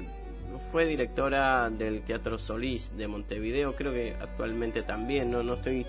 fue 0.71 0.87
directora 0.87 1.69
del 1.71 2.03
Teatro 2.03 2.39
Solís 2.39 2.97
de 2.97 3.09
Montevideo, 3.09 3.75
creo 3.75 3.93
que 3.93 4.15
actualmente 4.21 4.83
también, 4.83 5.31
no, 5.31 5.43
no 5.43 5.55
estoy 5.55 5.87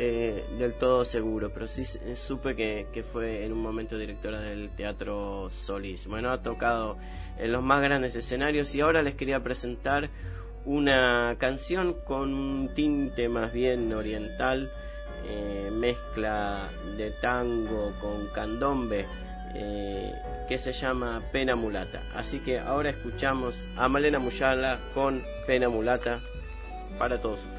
eh, 0.00 0.44
del 0.58 0.74
todo 0.74 1.04
seguro, 1.04 1.50
pero 1.52 1.66
sí 1.66 1.84
supe 1.84 2.54
que, 2.54 3.04
fue 3.12 3.44
en 3.44 3.52
un 3.52 3.60
momento 3.60 3.98
directora 3.98 4.40
del 4.40 4.70
Teatro 4.70 5.50
Solís. 5.50 6.06
Bueno, 6.06 6.30
ha 6.30 6.40
tocado 6.40 6.96
en 7.36 7.50
los 7.50 7.64
más 7.64 7.82
grandes 7.82 8.14
escenarios 8.14 8.72
y 8.76 8.80
ahora 8.80 9.02
les 9.02 9.16
quería 9.16 9.42
presentar 9.42 10.08
una 10.64 11.34
canción 11.38 11.96
con 12.06 12.32
un 12.32 12.74
tinte 12.76 13.28
más 13.28 13.52
bien 13.52 13.92
oriental, 13.92 14.70
eh, 15.26 15.70
mezcla 15.72 16.68
de 16.96 17.10
tango 17.20 17.92
con 18.00 18.28
candombe. 18.28 19.04
Eh, 19.54 20.12
que 20.46 20.58
se 20.58 20.72
llama 20.72 21.22
Pena 21.32 21.56
Mulata. 21.56 22.02
Así 22.14 22.38
que 22.38 22.58
ahora 22.58 22.90
escuchamos 22.90 23.56
a 23.76 23.88
Malena 23.88 24.18
Muyala 24.18 24.78
con 24.92 25.22
Pena 25.46 25.70
Mulata 25.70 26.20
para 26.98 27.18
todos 27.18 27.38
prolonga 27.40 27.57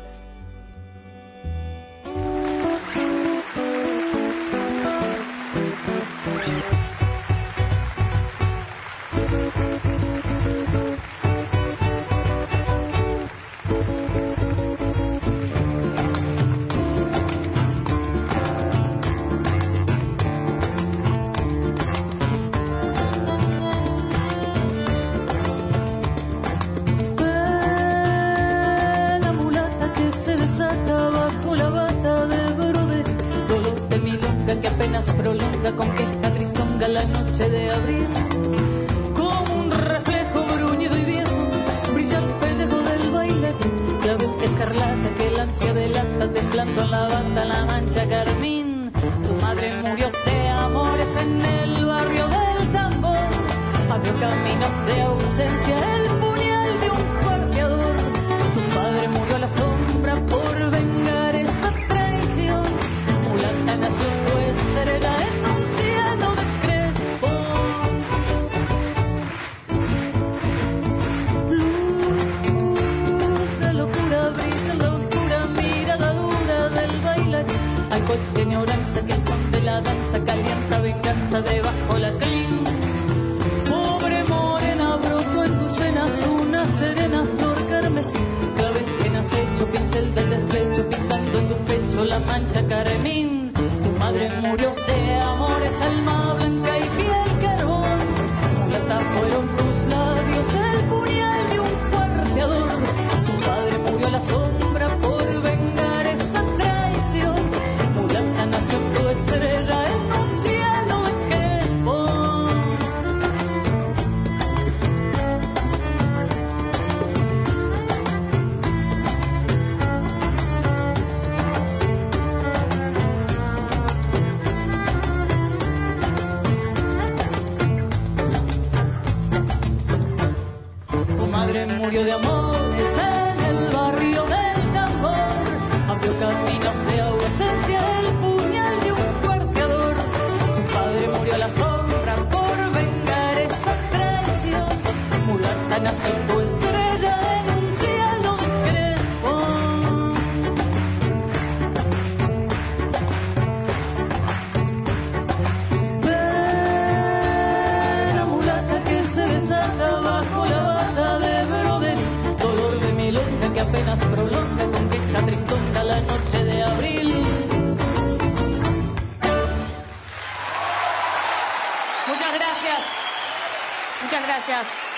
Muchas 174.01 174.25
gracias. 174.25 174.88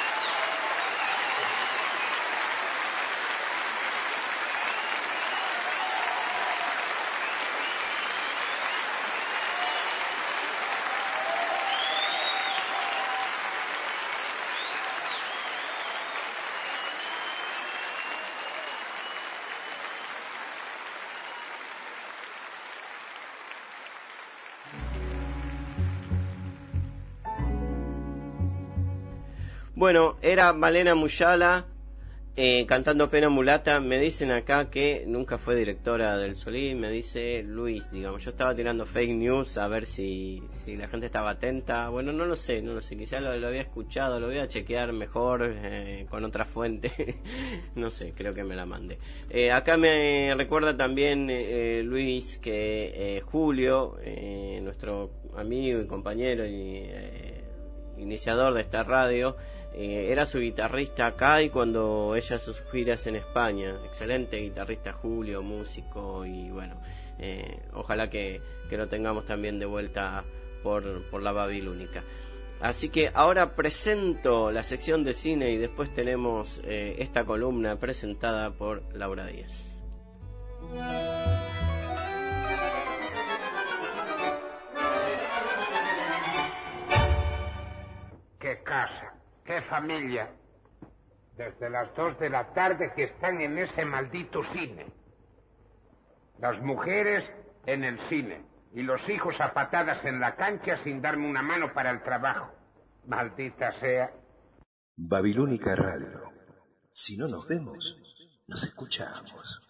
Bueno, 29.82 30.18
era 30.22 30.54
Malena 30.54 30.94
Muyala 30.94 31.66
eh, 32.36 32.68
cantando 32.68 33.10
Pena 33.10 33.30
Mulata. 33.30 33.80
Me 33.80 33.98
dicen 33.98 34.30
acá 34.30 34.70
que 34.70 35.06
nunca 35.08 35.40
fue 35.40 35.56
directora 35.56 36.20
del 36.20 36.36
Solí. 36.36 36.76
Me 36.76 36.92
dice 36.92 37.42
Luis, 37.42 37.90
digamos. 37.90 38.24
Yo 38.24 38.30
estaba 38.30 38.54
tirando 38.54 38.86
fake 38.86 39.16
news 39.16 39.58
a 39.58 39.68
ver 39.68 39.88
si, 39.88 40.44
si 40.64 40.78
la 40.78 40.88
gente 40.88 41.08
estaba 41.08 41.32
atenta. 41.32 41.90
Bueno, 41.90 42.14
no 42.14 42.26
lo 42.26 42.36
sé, 42.36 42.62
no 42.62 42.74
lo 42.74 42.82
sé. 42.82 42.96
Quizás 42.96 43.24
lo, 43.24 43.32
había 43.32 43.64
escuchado, 43.64 44.20
lo 44.20 44.28
voy 44.28 44.38
a 44.38 44.48
chequear 44.48 44.94
mejor 44.94 45.52
eh, 45.52 46.06
con 46.12 46.24
otra 46.26 46.46
fuente. 46.46 47.18
no 47.74 47.90
sé, 47.90 48.14
creo 48.16 48.36
que 48.36 48.44
me 48.44 48.56
la 48.56 48.68
mandé. 48.68 49.00
Eh, 49.32 49.52
acá 49.52 49.78
me 49.78 50.32
recuerda 50.36 50.78
también 50.78 51.26
Luis 51.90 52.38
que 52.38 53.20
Julio, 53.26 53.98
nuestro 54.62 55.10
amigo 55.36 55.82
y 55.82 55.88
compañero 55.88 56.46
y 56.46 56.88
iniciador 58.02 58.54
de 58.54 58.62
esta 58.62 58.84
radio, 58.84 59.38
eh, 59.74 60.08
era 60.10 60.26
su 60.26 60.40
guitarrista 60.40 61.08
acá 61.08 61.42
y 61.42 61.50
cuando 61.50 62.16
ella 62.16 62.40
sus 62.40 62.62
giras 62.72 63.08
en 63.08 63.16
España. 63.16 63.76
Excelente 63.86 64.38
guitarrista 64.38 64.94
Julio, 64.94 65.42
músico 65.42 66.26
y 66.26 66.50
bueno, 66.50 66.76
eh, 67.20 67.60
ojalá 67.74 68.10
que, 68.10 68.42
que, 68.70 68.78
lo 68.78 68.88
tengamos 68.88 69.26
también 69.26 69.60
de 69.60 69.66
vuelta 69.66 70.24
por, 70.64 71.10
por 71.10 71.22
la 71.22 71.32
Babilónica. 71.32 72.04
Así 72.62 72.90
que 72.90 73.10
ahora 73.14 73.56
presento 73.56 74.52
la 74.52 74.62
sección 74.62 75.04
de 75.04 75.14
cine 75.14 75.50
y 75.50 75.58
después 75.58 75.92
tenemos 75.94 76.62
eh, 76.64 76.96
esta 77.00 77.26
columna 77.26 77.78
presentada 77.78 78.52
por 78.52 78.84
Laura 78.96 79.26
Díaz. 79.26 79.52
¿Qué 88.42 88.64
casa? 88.64 89.14
qué 89.46 89.62
familia. 89.64 90.32
Desde 91.38 91.70
las 91.70 91.94
dos 91.96 92.18
de 92.20 92.30
la 92.30 92.54
tarde 92.54 92.92
que 92.96 93.04
están 93.04 93.42
en 93.42 93.58
ese 93.58 93.86
maldito 93.86 94.42
cine. 94.54 94.88
Las 96.40 96.60
mujeres 96.62 97.24
en 97.66 97.84
el 97.84 98.00
cine 98.10 98.46
y 98.74 98.82
los 98.82 99.02
hijos 99.10 99.40
a 99.40 99.54
patadas 99.54 100.04
en 100.06 100.20
la 100.20 100.36
cancha 100.36 100.84
sin 100.84 101.02
darme 101.02 101.30
una 101.30 101.42
mano 101.42 101.74
para 101.74 101.92
el 101.92 102.02
trabajo. 102.04 102.52
Maldita 103.06 103.80
sea. 103.80 104.12
Babilónica 104.96 105.76
Radio. 105.76 106.32
Si 106.94 107.18
no 107.18 107.28
nos 107.28 107.48
vemos, 107.48 107.98
nos 108.48 108.64
escuchamos. 108.64 109.62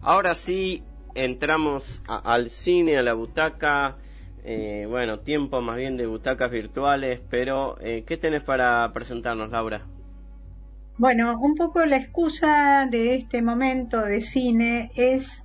Ahora 0.00 0.34
sí, 0.34 0.82
entramos 1.24 2.02
al 2.06 2.50
cine, 2.50 2.98
a 2.98 3.02
la 3.02 3.14
butaca. 3.14 3.96
Eh, 4.44 4.86
bueno, 4.88 5.20
tiempo 5.20 5.60
más 5.60 5.76
bien 5.76 5.96
de 5.96 6.06
butacas 6.06 6.50
virtuales, 6.50 7.20
pero 7.28 7.76
eh, 7.80 8.04
¿qué 8.06 8.16
tenés 8.16 8.42
para 8.42 8.90
presentarnos, 8.92 9.50
Laura? 9.50 9.82
Bueno, 10.96 11.38
un 11.38 11.54
poco 11.54 11.84
la 11.84 11.96
excusa 11.96 12.86
de 12.90 13.14
este 13.16 13.42
momento 13.42 14.00
de 14.00 14.20
cine 14.20 14.90
es 14.94 15.44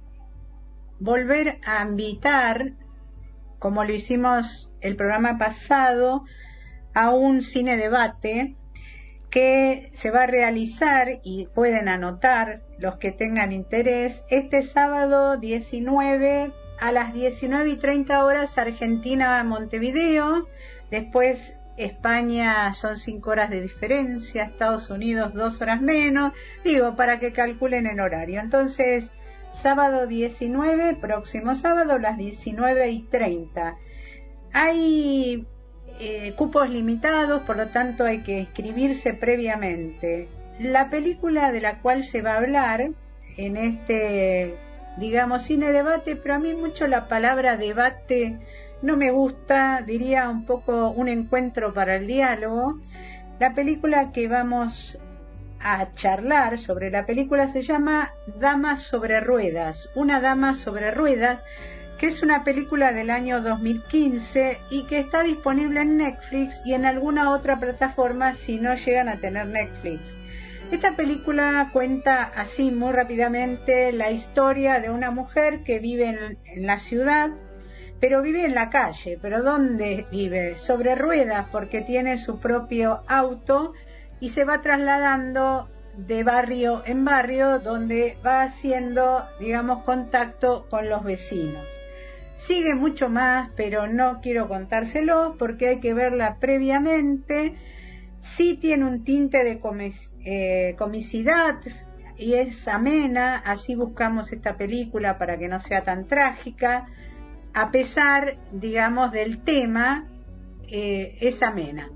volver 1.00 1.60
a 1.66 1.84
invitar, 1.84 2.74
como 3.60 3.84
lo 3.84 3.94
hicimos 3.94 4.72
el 4.82 4.96
programa 4.96 5.38
pasado, 5.38 6.24
a 6.94 7.12
un 7.12 7.42
cine 7.42 7.78
debate 7.78 8.56
que 9.34 9.90
se 9.96 10.12
va 10.12 10.24
a 10.24 10.28
realizar 10.28 11.20
y 11.24 11.48
pueden 11.56 11.90
anotar 11.90 12.62
los 12.78 12.98
que 12.98 13.12
tengan 13.12 13.52
interés. 13.52 14.22
Este 14.30 14.62
sábado 14.62 15.38
19 15.38 16.52
a 16.80 16.92
las 16.92 17.16
19 17.16 17.68
y 17.68 17.76
30 17.78 18.24
horas 18.24 18.60
Argentina 18.60 19.44
Montevideo. 19.44 20.48
Después 20.92 21.56
España 21.78 22.72
son 22.76 22.98
5 22.98 23.28
horas 23.28 23.50
de 23.50 23.62
diferencia 23.62 24.44
Estados 24.44 24.92
Unidos 24.92 25.34
2 25.34 25.62
horas 25.62 25.82
menos. 25.82 26.32
Digo 26.64 26.96
para 26.96 27.18
que 27.18 27.34
calculen 27.34 27.88
el 27.88 28.02
horario. 28.02 28.40
Entonces 28.40 29.10
sábado 29.64 30.06
19 30.06 30.98
próximo 31.02 31.56
sábado 31.56 31.98
las 31.98 32.20
19 32.20 32.88
y 32.92 33.02
30 33.02 33.78
hay 34.52 35.48
eh, 36.00 36.34
cupos 36.36 36.70
limitados, 36.70 37.42
por 37.44 37.58
lo 37.58 37.68
tanto 37.68 38.04
hay 38.04 38.20
que 38.20 38.40
inscribirse 38.40 39.14
previamente. 39.14 40.28
La 40.60 40.90
película 40.90 41.52
de 41.52 41.62
la 41.62 41.80
cual 41.80 42.04
se 42.04 42.22
va 42.22 42.34
a 42.34 42.38
hablar 42.38 42.90
en 43.38 43.58
este, 43.58 44.56
digamos, 44.98 45.44
cine 45.44 45.72
debate, 45.72 46.16
pero 46.16 46.36
a 46.36 46.40
mí 46.40 46.54
mucho 46.54 46.88
la 46.88 47.08
palabra 47.08 47.58
debate 47.58 48.38
no 48.82 48.98
me 48.98 49.12
gusta, 49.12 49.82
diría 49.82 50.30
un 50.30 50.46
poco 50.46 50.90
un 50.90 51.08
encuentro 51.08 51.74
para 51.74 51.96
el 51.96 52.08
diálogo. 52.08 52.80
La 53.40 53.54
película 53.54 54.12
que 54.12 54.28
vamos 54.28 54.98
a 55.60 55.94
charlar 55.94 56.60
sobre 56.60 56.92
la 56.92 57.06
película 57.06 57.48
se 57.48 57.64
llama 57.64 58.12
Damas 58.40 58.82
sobre 58.84 59.22
Ruedas, 59.22 59.90
una 59.96 60.20
dama 60.20 60.56
sobre 60.56 60.92
ruedas 60.92 61.44
que 62.04 62.10
es 62.10 62.22
una 62.22 62.44
película 62.44 62.92
del 62.92 63.10
año 63.10 63.40
2015 63.40 64.60
y 64.70 64.84
que 64.88 65.00
está 65.00 65.24
disponible 65.24 65.80
en 65.80 65.96
Netflix 65.96 66.62
y 66.66 66.74
en 66.74 66.86
alguna 66.86 67.32
otra 67.32 67.62
plataforma 67.62 68.34
si 68.34 68.60
no 68.60 68.76
llegan 68.76 69.08
a 69.08 69.16
tener 69.16 69.48
Netflix. 69.48 70.18
Esta 70.70 70.98
película 70.98 71.70
cuenta 71.72 72.24
así 72.36 72.72
muy 72.72 72.92
rápidamente 72.92 73.94
la 73.94 74.12
historia 74.12 74.82
de 74.82 74.90
una 74.90 75.12
mujer 75.12 75.64
que 75.64 75.80
vive 75.80 76.10
en, 76.44 76.68
la 76.68 76.80
ciudad, 76.80 77.30
pero 78.02 78.22
vive 78.22 78.44
en 78.44 78.54
la 78.54 78.70
calle. 78.70 79.18
¿Pero 79.22 79.42
dónde 79.42 80.06
vive? 80.12 80.58
Sobre 80.58 80.96
ruedas 80.96 81.48
porque 81.54 81.80
tiene 81.80 82.18
su 82.18 82.38
propio 82.38 83.04
auto 83.08 83.72
y 84.20 84.28
se 84.28 84.44
va 84.44 84.62
trasladando 84.62 85.70
de 85.96 86.26
barrio 86.26 86.84
en 86.86 87.06
barrio 87.06 87.60
donde 87.60 88.18
va 88.26 88.44
haciendo, 88.44 89.26
digamos, 89.40 89.86
contacto 89.86 90.68
con 90.70 90.90
los 90.90 91.02
vecinos. 91.06 91.66
Sigue 92.46 92.76
mucho 92.76 93.08
más, 93.08 93.52
pero 93.56 93.88
no 93.88 94.20
quiero 94.20 94.50
contárselo 94.50 95.38
porque 95.40 95.70
hay 95.70 95.80
que 95.80 95.94
verla 95.94 96.40
previamente. 96.42 97.56
Sí 98.20 98.58
tiene 98.58 98.84
un 98.84 99.06
tinte 99.06 99.46
de 99.46 99.62
eh, 100.26 100.76
comicidad 100.78 101.56
y 102.18 102.34
es 102.34 102.68
amena, 102.68 103.38
así 103.46 103.76
buscamos 103.76 104.34
esta 104.34 104.58
película 104.58 105.18
para 105.18 105.38
que 105.38 105.48
no 105.48 105.62
sea 105.62 105.86
tan 105.86 106.06
trágica. 106.06 106.88
A 107.54 107.72
pesar, 107.72 108.36
digamos, 108.52 109.14
del 109.14 109.42
tema, 109.42 110.10
eh, 110.68 111.18
es 111.22 111.42
amena. 111.44 111.92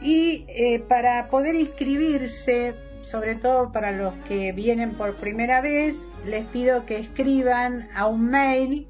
Y 0.00 0.46
eh, 0.48 0.78
para 0.78 1.28
poder 1.28 1.56
inscribirse, 1.56 2.74
sobre 3.02 3.34
todo 3.34 3.70
para 3.70 3.92
los 3.92 4.14
que 4.26 4.52
vienen 4.52 4.94
por 4.94 5.16
primera 5.16 5.60
vez, 5.60 5.94
les 6.26 6.46
pido 6.46 6.86
que 6.86 6.96
escriban 6.96 7.88
a 7.94 8.06
un 8.06 8.30
mail 8.30 8.88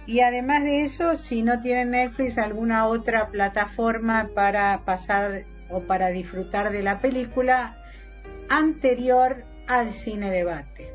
y 0.06 0.20
además 0.20 0.62
de 0.62 0.84
eso, 0.84 1.16
si 1.16 1.42
no 1.42 1.60
tienen 1.60 1.90
Netflix, 1.90 2.38
alguna 2.38 2.86
otra 2.86 3.26
plataforma 3.28 4.30
para 4.34 4.82
pasar 4.86 5.44
o 5.70 5.80
para 5.80 6.08
disfrutar 6.08 6.72
de 6.72 6.82
la 6.82 7.00
película 7.00 7.76
anterior 8.48 9.44
al 9.66 9.92
cine 9.92 10.30
debate. 10.30 10.92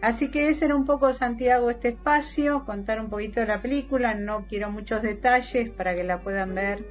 Así 0.00 0.30
que 0.30 0.48
ese 0.48 0.66
era 0.66 0.76
un 0.76 0.86
poco 0.86 1.12
Santiago 1.12 1.70
este 1.70 1.88
espacio, 1.88 2.64
contar 2.64 3.00
un 3.00 3.10
poquito 3.10 3.40
de 3.40 3.46
la 3.46 3.60
película, 3.60 4.14
no 4.14 4.46
quiero 4.48 4.70
muchos 4.70 5.02
detalles 5.02 5.70
para 5.70 5.94
que 5.94 6.04
la 6.04 6.20
puedan 6.20 6.54
ver 6.54 6.84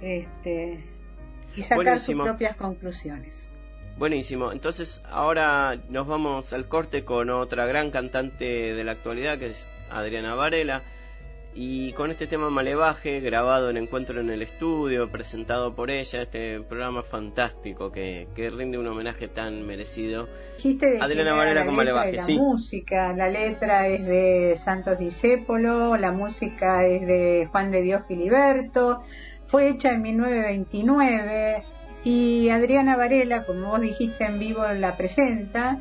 este, 0.00 0.82
y 1.54 1.62
sacar 1.62 2.00
sus 2.00 2.14
propias 2.14 2.56
conclusiones. 2.56 3.50
Buenísimo, 3.98 4.52
entonces 4.52 5.02
ahora 5.10 5.76
nos 5.88 6.06
vamos 6.06 6.52
al 6.52 6.68
corte 6.68 7.04
con 7.04 7.30
otra 7.30 7.66
gran 7.66 7.90
cantante 7.90 8.74
de 8.74 8.84
la 8.84 8.92
actualidad 8.92 9.38
que 9.38 9.50
es 9.50 9.68
Adriana 9.90 10.34
Varela 10.34 10.82
y 11.58 11.92
con 11.92 12.10
este 12.10 12.26
tema 12.26 12.50
Malevaje, 12.50 13.20
grabado 13.20 13.70
en 13.70 13.78
Encuentro 13.78 14.20
en 14.20 14.28
el 14.28 14.42
Estudio, 14.42 15.08
presentado 15.10 15.74
por 15.74 15.90
ella, 15.90 16.20
este 16.20 16.60
programa 16.60 17.02
fantástico 17.02 17.90
que, 17.90 18.28
que 18.36 18.50
rinde 18.50 18.76
un 18.76 18.86
homenaje 18.86 19.26
tan 19.28 19.66
merecido. 19.66 20.28
Adriana 21.00 21.32
Varela 21.32 21.64
con 21.64 21.74
Malevaje, 21.74 22.12
la 22.12 22.26
música, 22.26 23.14
la 23.14 23.30
letra 23.30 23.88
es 23.88 24.04
de 24.06 24.58
Santos 24.62 24.98
Discépolo, 24.98 25.96
la 25.96 26.12
música 26.12 26.84
es 26.84 27.06
de 27.06 27.48
Juan 27.50 27.70
de 27.70 27.80
Dios 27.80 28.02
Filiberto, 28.06 29.02
fue 29.46 29.70
hecha 29.70 29.92
en 29.92 30.02
1929 30.02 31.62
y 32.04 32.50
Adriana 32.50 32.96
Varela, 32.96 33.46
como 33.46 33.70
vos 33.70 33.80
dijiste 33.80 34.26
en 34.26 34.38
vivo, 34.38 34.62
la 34.78 34.94
presenta 34.94 35.80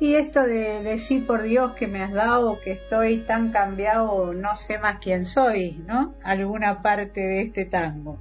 y 0.00 0.14
esto 0.16 0.42
de 0.42 0.82
decir 0.82 1.26
por 1.26 1.42
Dios 1.42 1.72
que 1.74 1.86
me 1.86 2.02
has 2.02 2.12
dado, 2.12 2.60
que 2.60 2.72
estoy 2.72 3.18
tan 3.18 3.52
cambiado, 3.52 4.32
no 4.34 4.56
sé 4.56 4.78
más 4.78 4.98
quién 5.00 5.24
soy, 5.24 5.82
¿no? 5.86 6.14
Alguna 6.22 6.82
parte 6.82 7.20
de 7.20 7.42
este 7.42 7.64
tango. 7.64 8.18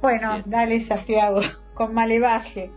Bueno, 0.00 0.42
dale 0.46 0.80
Santiago, 0.80 1.40
con 1.74 1.94
malevaje. 1.94 2.70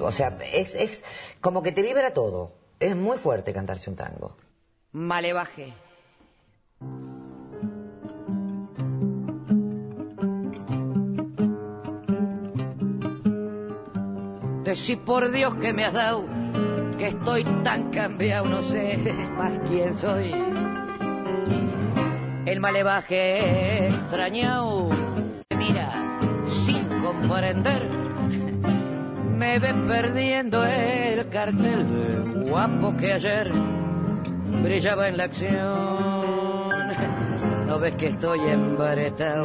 O 0.00 0.12
sea, 0.12 0.38
es, 0.52 0.74
es 0.74 1.04
como 1.40 1.62
que 1.62 1.72
te 1.72 1.82
libera 1.82 2.12
todo. 2.14 2.54
Es 2.80 2.96
muy 2.96 3.18
fuerte 3.18 3.52
cantarse 3.52 3.90
un 3.90 3.96
tango. 3.96 4.36
Malevaje. 4.92 5.74
Si 14.74 14.96
por 14.96 15.30
Dios 15.30 15.54
que 15.56 15.72
me 15.72 15.84
has 15.84 15.92
dado, 15.92 16.24
que 16.98 17.08
estoy 17.08 17.44
tan 17.64 17.90
cambiado, 17.90 18.46
no 18.46 18.62
sé 18.62 18.98
más 19.36 19.52
quién 19.68 19.96
soy. 19.98 20.34
El 22.46 22.60
malevaje 22.60 23.88
extrañado 23.88 24.88
mira 25.56 26.18
sin 26.46 26.84
comprender, 27.02 27.88
me 29.36 29.58
ve 29.58 29.74
perdiendo 29.88 30.64
el 30.64 31.28
cartel 31.28 32.44
guapo 32.48 32.96
que 32.96 33.12
ayer 33.12 33.50
brillaba 34.62 35.08
en 35.08 35.16
la 35.16 35.24
acción. 35.24 36.20
No 37.66 37.78
ves 37.78 37.94
que 37.94 38.08
estoy 38.08 38.40
embaretado, 38.40 39.44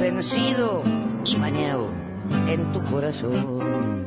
vencido 0.00 0.82
y 1.24 1.36
mañado 1.36 1.90
en 2.46 2.72
tu 2.72 2.84
corazón. 2.84 3.97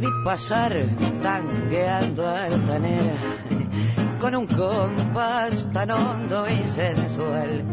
Vi 0.00 0.08
pasar 0.24 0.72
tangueando 1.22 2.26
altanera 2.26 3.16
con 4.20 4.34
un 4.34 4.46
compás 4.46 5.66
tan 5.72 5.90
hondo 5.90 6.46
y 6.48 6.62
sensual 6.68 7.64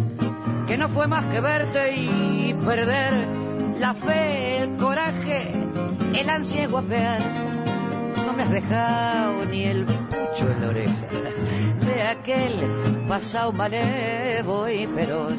que 0.67 0.78
no 0.78 0.89
fue 0.89 1.07
más 1.07 1.26
que 1.26 1.39
verte 1.41 1.95
y 1.95 2.55
perder 2.65 3.28
la 3.80 3.93
fe, 3.93 4.57
el 4.63 4.76
coraje, 4.78 5.51
el 6.17 6.30
ansia 6.30 6.67
guapear. 6.67 7.21
No 8.26 8.34
me 8.34 8.43
has 8.43 8.51
dejado 8.51 9.45
ni 9.45 9.63
el 9.63 9.86
pucho 9.86 10.49
en 10.49 10.61
la 10.61 10.69
oreja 10.69 11.07
de 11.86 12.01
aquel 12.03 13.05
pasado 13.07 13.51
malevo 13.51 14.67
y 14.69 14.88
feroz. 14.88 15.38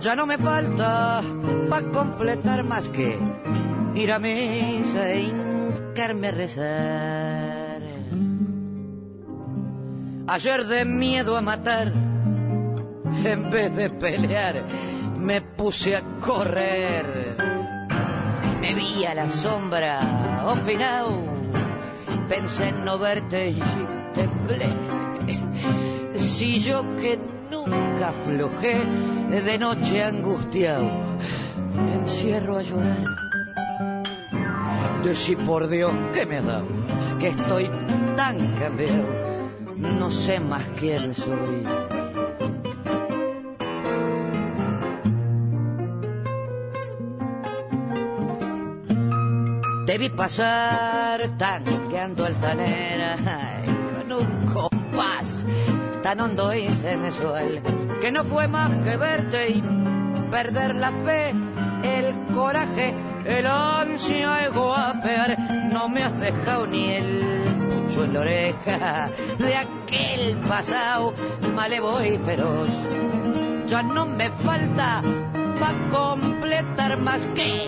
Ya 0.00 0.14
no 0.14 0.26
me 0.26 0.36
falta 0.36 1.22
para 1.70 1.86
completar 1.88 2.64
más 2.64 2.88
que 2.90 3.18
ir 3.94 4.12
a 4.12 4.18
misa 4.18 5.10
e 5.10 5.45
a 5.98 6.30
rezar. 6.30 7.82
Ayer 10.28 10.66
de 10.66 10.84
miedo 10.84 11.36
a 11.36 11.40
matar, 11.40 11.90
en 13.24 13.50
vez 13.50 13.74
de 13.74 13.88
pelear, 13.88 14.62
me 15.18 15.40
puse 15.40 15.96
a 15.96 16.02
correr. 16.20 17.36
Me 18.60 18.74
vi 18.74 19.06
a 19.06 19.14
la 19.14 19.30
sombra, 19.30 20.42
oh 20.44 20.56
final, 20.56 21.06
pensé 22.28 22.68
en 22.68 22.84
no 22.84 22.98
verte 22.98 23.50
y 23.50 23.62
temblé. 24.12 24.68
Si 26.18 26.60
yo 26.60 26.84
que 26.96 27.18
nunca 27.50 28.08
aflojé, 28.08 28.76
de 29.30 29.58
noche 29.58 30.04
angustiado, 30.04 30.90
me 31.74 31.94
encierro 31.94 32.58
a 32.58 32.62
llorar 32.62 33.15
si 35.14 35.36
por 35.36 35.68
Dios 35.68 35.92
que 36.12 36.26
me 36.26 36.40
da, 36.40 36.62
que 37.18 37.28
estoy 37.28 37.70
tan 38.16 38.54
cambiado, 38.56 39.04
no 39.76 40.10
sé 40.10 40.40
más 40.40 40.64
quién 40.78 41.14
soy. 41.14 41.64
Te 49.86 49.98
vi 49.98 50.08
pasar 50.08 51.36
tanqueando 51.38 52.24
altanera 52.26 53.16
con 53.94 54.12
un 54.12 54.46
compás 54.46 55.44
tan 56.02 56.20
hondo 56.20 56.54
y 56.54 56.68
sensual 56.74 57.62
que 58.00 58.10
no 58.10 58.24
fue 58.24 58.48
más 58.48 58.70
que 58.84 58.96
verte 58.96 59.50
y 59.50 59.62
perder 60.30 60.74
la 60.76 60.90
fe, 60.90 61.32
el 61.86 62.34
coraje 62.34 62.94
el 63.26 63.46
ansia 63.46 64.30
de 64.36 64.48
guapear, 64.50 65.36
no 65.72 65.88
me 65.88 66.02
has 66.02 66.18
dejado 66.20 66.66
ni 66.66 66.92
el 66.92 67.42
pucho 67.68 68.04
en 68.04 68.14
la 68.14 68.20
oreja 68.20 69.10
de 69.38 69.56
aquel 69.56 70.36
pasado 70.48 71.14
malevo 71.54 72.00
y 72.02 72.18
feroz. 72.18 72.68
Ya 73.66 73.82
no 73.82 74.06
me 74.06 74.30
falta 74.30 75.02
para 75.58 75.88
completar 75.88 76.98
más 76.98 77.26
que 77.34 77.66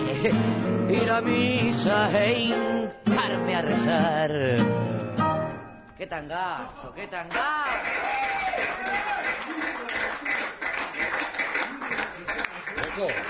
ir 0.88 1.10
a 1.10 1.20
misa 1.20 2.10
e 2.24 2.38
hincarme 2.40 3.56
a 3.56 3.62
rezar. 3.62 4.30
¡Qué 5.96 6.06
tangazo, 6.06 6.92
qué 6.94 7.08
tangazo! 7.08 7.58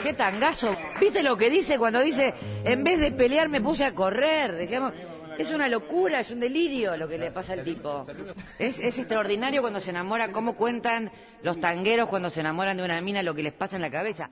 Qué 0.03 0.12
tangazo. 0.12 0.77
¿Viste 1.01 1.23
lo 1.23 1.37
que 1.37 1.51
dice 1.51 1.79
cuando 1.79 2.01
dice, 2.01 2.35
en 2.64 2.85
vez 2.85 2.99
de 3.01 3.12
pelear 3.12 3.49
me 3.49 3.61
puse 3.61 3.85
a 3.85 3.95
correr? 3.95 4.53
Decíamos, 4.53 4.93
es 5.39 5.51
una 5.51 5.69
locura, 5.69 6.21
es 6.21 6.31
un 6.31 6.41
delirio 6.41 6.97
lo 6.97 7.09
que 7.09 7.19
le 7.19 7.31
pasa 7.31 7.53
al 7.53 7.62
tipo. 7.62 8.07
Es, 8.59 8.79
es 8.79 8.99
extraordinario 8.99 9.61
cuando 9.61 9.81
se 9.81 9.91
enamora, 9.91 10.33
cómo 10.33 10.55
cuentan 10.55 11.11
los 11.43 11.61
tangueros 11.61 12.09
cuando 12.09 12.31
se 12.31 12.41
enamoran 12.41 12.77
de 12.77 12.85
una 12.85 13.01
mina 13.01 13.23
lo 13.23 13.35
que 13.35 13.43
les 13.43 13.53
pasa 13.53 13.77
en 13.77 13.83
la 13.83 13.91
cabeza. 13.91 14.31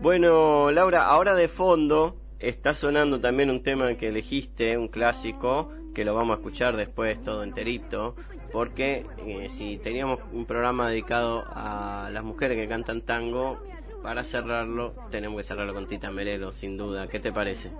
Bueno, 0.00 0.70
Laura, 0.70 1.06
ahora 1.06 1.34
de 1.34 1.48
fondo 1.48 2.16
está 2.38 2.74
sonando 2.74 3.20
también 3.20 3.50
un 3.50 3.62
tema 3.62 3.94
que 3.96 4.08
elegiste, 4.08 4.76
un 4.76 4.88
clásico, 4.88 5.72
que 5.94 6.04
lo 6.04 6.14
vamos 6.14 6.36
a 6.36 6.38
escuchar 6.40 6.76
después 6.76 7.22
todo 7.22 7.42
enterito, 7.42 8.14
porque 8.52 9.06
eh, 9.26 9.48
si 9.48 9.78
teníamos 9.78 10.20
un 10.32 10.46
programa 10.46 10.88
dedicado 10.88 11.44
a 11.48 12.08
las 12.12 12.24
mujeres 12.24 12.56
que 12.56 12.68
cantan 12.68 13.02
tango, 13.02 13.62
para 14.02 14.24
cerrarlo 14.24 14.94
tenemos 15.10 15.38
que 15.38 15.44
cerrarlo 15.44 15.74
con 15.74 15.86
Tita 15.86 16.10
Merelo, 16.10 16.52
sin 16.52 16.76
duda. 16.76 17.08
¿Qué 17.08 17.20
te 17.20 17.32
parece? 17.32 17.70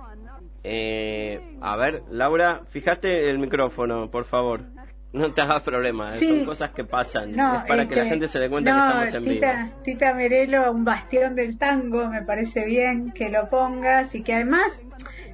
Eh, 0.64 1.56
a 1.60 1.76
ver, 1.76 2.02
Laura, 2.10 2.62
fíjate 2.68 3.30
el 3.30 3.38
micrófono, 3.38 4.10
por 4.10 4.24
favor. 4.24 4.62
No 5.10 5.32
te 5.32 5.40
hagas 5.40 5.62
problema, 5.62 6.14
eh, 6.14 6.18
son 6.18 6.44
cosas 6.44 6.70
que 6.70 6.84
pasan. 6.84 7.30
es 7.30 7.62
para 7.66 7.88
que 7.88 7.96
la 7.96 8.04
gente 8.04 8.28
se 8.28 8.38
dé 8.38 8.50
cuenta 8.50 8.72
que 8.72 8.78
estamos 8.78 9.14
en 9.14 9.34
Tita, 9.34 9.64
vivo. 9.64 9.82
Tita 9.82 10.14
Merelo, 10.14 10.70
un 10.70 10.84
bastión 10.84 11.34
del 11.34 11.56
tango, 11.56 12.08
me 12.08 12.22
parece 12.22 12.66
bien 12.66 13.12
que 13.12 13.30
lo 13.30 13.48
pongas 13.48 14.14
y 14.14 14.22
que 14.22 14.34
además 14.34 14.86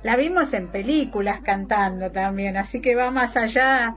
la 0.04 0.14
vimos 0.16 0.52
en 0.52 0.68
películas 0.68 1.40
cantando 1.40 2.12
también, 2.12 2.56
así 2.56 2.80
que 2.80 2.94
va 2.94 3.10
más 3.10 3.36
allá 3.36 3.96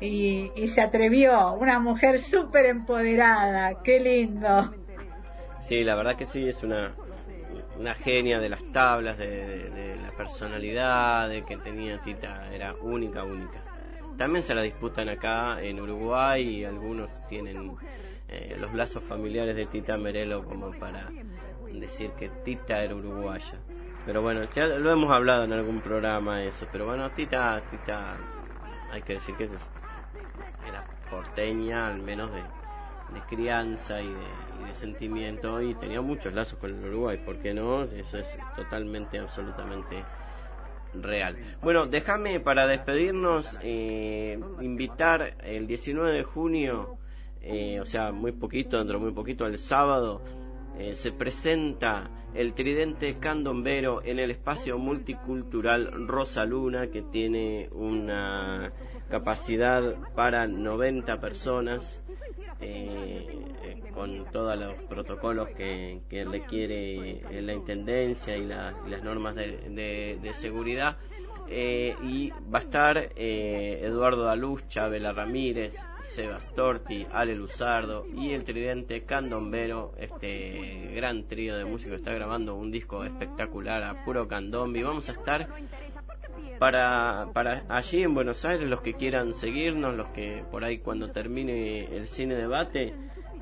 y, 0.00 0.50
se 0.68 0.80
atrevió, 0.80 1.52
una 1.54 1.78
mujer 1.78 2.20
súper 2.20 2.66
empoderada, 2.66 3.82
qué 3.82 4.00
lindo. 4.00 4.74
Sí, 5.62 5.82
la 5.82 5.94
verdad 5.94 6.16
que 6.16 6.24
sí, 6.24 6.48
es 6.48 6.62
una, 6.62 6.92
una 7.78 7.94
genia 7.94 8.38
de 8.38 8.48
las 8.48 8.64
tablas, 8.72 9.16
de, 9.18 9.96
la 10.02 10.10
personalidad 10.12 11.28
de 11.28 11.44
que 11.44 11.56
tenía 11.56 12.02
Tita, 12.02 12.52
era 12.52 12.74
única, 12.74 13.24
única. 13.24 13.62
también 14.16 14.42
se 14.44 14.54
la 14.54 14.62
disputan 14.62 15.08
acá 15.08 15.62
en 15.62 15.80
Uruguay 15.80 16.60
y 16.60 16.64
algunos 16.64 17.10
tienen 17.26 17.72
eh, 18.28 18.56
los 18.58 18.74
lazos 18.74 19.02
familiares 19.02 19.56
de 19.56 19.66
Tita 19.66 19.96
Merelo 19.96 20.44
como 20.44 20.70
para 20.72 21.08
decir 21.72 22.10
que 22.12 22.28
Tita 22.28 22.82
era 22.82 22.94
uruguaya. 22.94 23.58
Pero 24.06 24.22
bueno, 24.22 24.42
ya 24.54 24.66
lo 24.66 24.92
hemos 24.92 25.10
hablado 25.10 25.44
en 25.44 25.52
algún 25.52 25.80
programa 25.80 26.42
eso, 26.42 26.66
pero 26.70 26.84
bueno, 26.86 27.10
Tita, 27.10 27.62
Tita, 27.70 28.16
hay 28.90 29.02
que 29.02 29.14
decir 29.14 29.34
que 29.36 29.48
era 30.66 30.84
porteña, 31.10 31.88
al 31.88 32.02
menos 32.02 32.30
de, 32.32 32.42
crianza 33.28 34.00
y 34.00 34.08
de, 34.08 34.74
sentimiento, 34.74 35.62
y 35.62 35.74
tenía 35.74 36.00
muchos 36.00 36.32
lazos 36.32 36.58
con 36.58 36.70
el 36.70 36.84
Uruguay, 36.84 37.18
¿por 37.24 37.38
qué 37.38 37.54
no? 37.54 37.84
Eso 37.84 38.18
es 38.18 38.26
totalmente, 38.56 39.18
absolutamente 39.18 40.04
real. 40.94 41.36
Bueno, 41.62 41.86
déjame 41.86 42.40
para 42.40 42.66
despedirnos 42.66 43.56
eh, 43.62 44.38
invitar 44.60 45.36
el 45.44 45.66
19 45.66 46.12
de 46.12 46.22
junio, 46.24 46.98
eh, 47.40 47.78
o 47.80 47.84
sea, 47.84 48.10
muy 48.10 48.32
poquito, 48.32 48.78
dentro 48.78 48.98
de 48.98 49.04
muy 49.04 49.12
poquito, 49.12 49.46
el 49.46 49.58
sábado, 49.58 50.22
eh, 50.78 50.94
se 50.94 51.12
presenta 51.12 52.10
el 52.34 52.54
tridente 52.54 53.18
candombero 53.18 54.02
en 54.02 54.18
el 54.18 54.32
espacio 54.32 54.76
multicultural 54.76 56.08
Rosa 56.08 56.44
Luna, 56.44 56.88
que 56.88 57.02
tiene 57.02 57.68
una 57.70 58.72
capacidad 59.10 59.94
para 60.14 60.46
90 60.46 61.20
personas, 61.20 62.00
eh, 62.60 63.82
con 63.92 64.24
todos 64.32 64.58
los 64.58 64.74
protocolos 64.84 65.48
que, 65.50 66.00
requiere 66.30 67.22
la 67.42 67.52
Intendencia 67.52 68.36
y, 68.36 68.46
las 68.46 69.02
normas 69.02 69.34
de 69.34 70.30
seguridad. 70.32 70.96
Eh, 71.46 71.94
y 72.02 72.30
va 72.52 72.60
a 72.60 72.62
estar 72.62 73.10
eh, 73.16 73.80
Eduardo 73.82 74.24
Daluz, 74.24 74.66
Chabela 74.68 75.12
Ramírez, 75.12 75.76
Sebas 76.00 76.46
Torti, 76.54 77.06
Ale 77.12 77.34
Luzardo 77.34 78.06
y 78.06 78.32
el 78.32 78.44
tridente 78.44 79.04
Candombero, 79.04 79.92
este 79.98 80.90
gran 80.94 81.24
trío 81.24 81.56
de 81.56 81.66
músicos 81.66 81.96
está 81.96 82.14
grabando 82.14 82.54
un 82.54 82.70
disco 82.70 83.04
espectacular 83.04 83.82
a 83.82 84.04
puro 84.04 84.26
candombe 84.26 84.78
y 84.78 84.82
vamos 84.82 85.08
a 85.10 85.12
estar 85.12 85.48
para, 86.58 87.28
para 87.32 87.64
allí 87.68 88.02
en 88.02 88.14
Buenos 88.14 88.44
Aires 88.44 88.68
los 88.68 88.80
que 88.80 88.94
quieran 88.94 89.32
seguirnos, 89.32 89.94
los 89.94 90.08
que 90.08 90.44
por 90.50 90.64
ahí 90.64 90.78
cuando 90.78 91.10
termine 91.10 91.86
el 91.96 92.06
cine 92.06 92.34
debate 92.34 92.94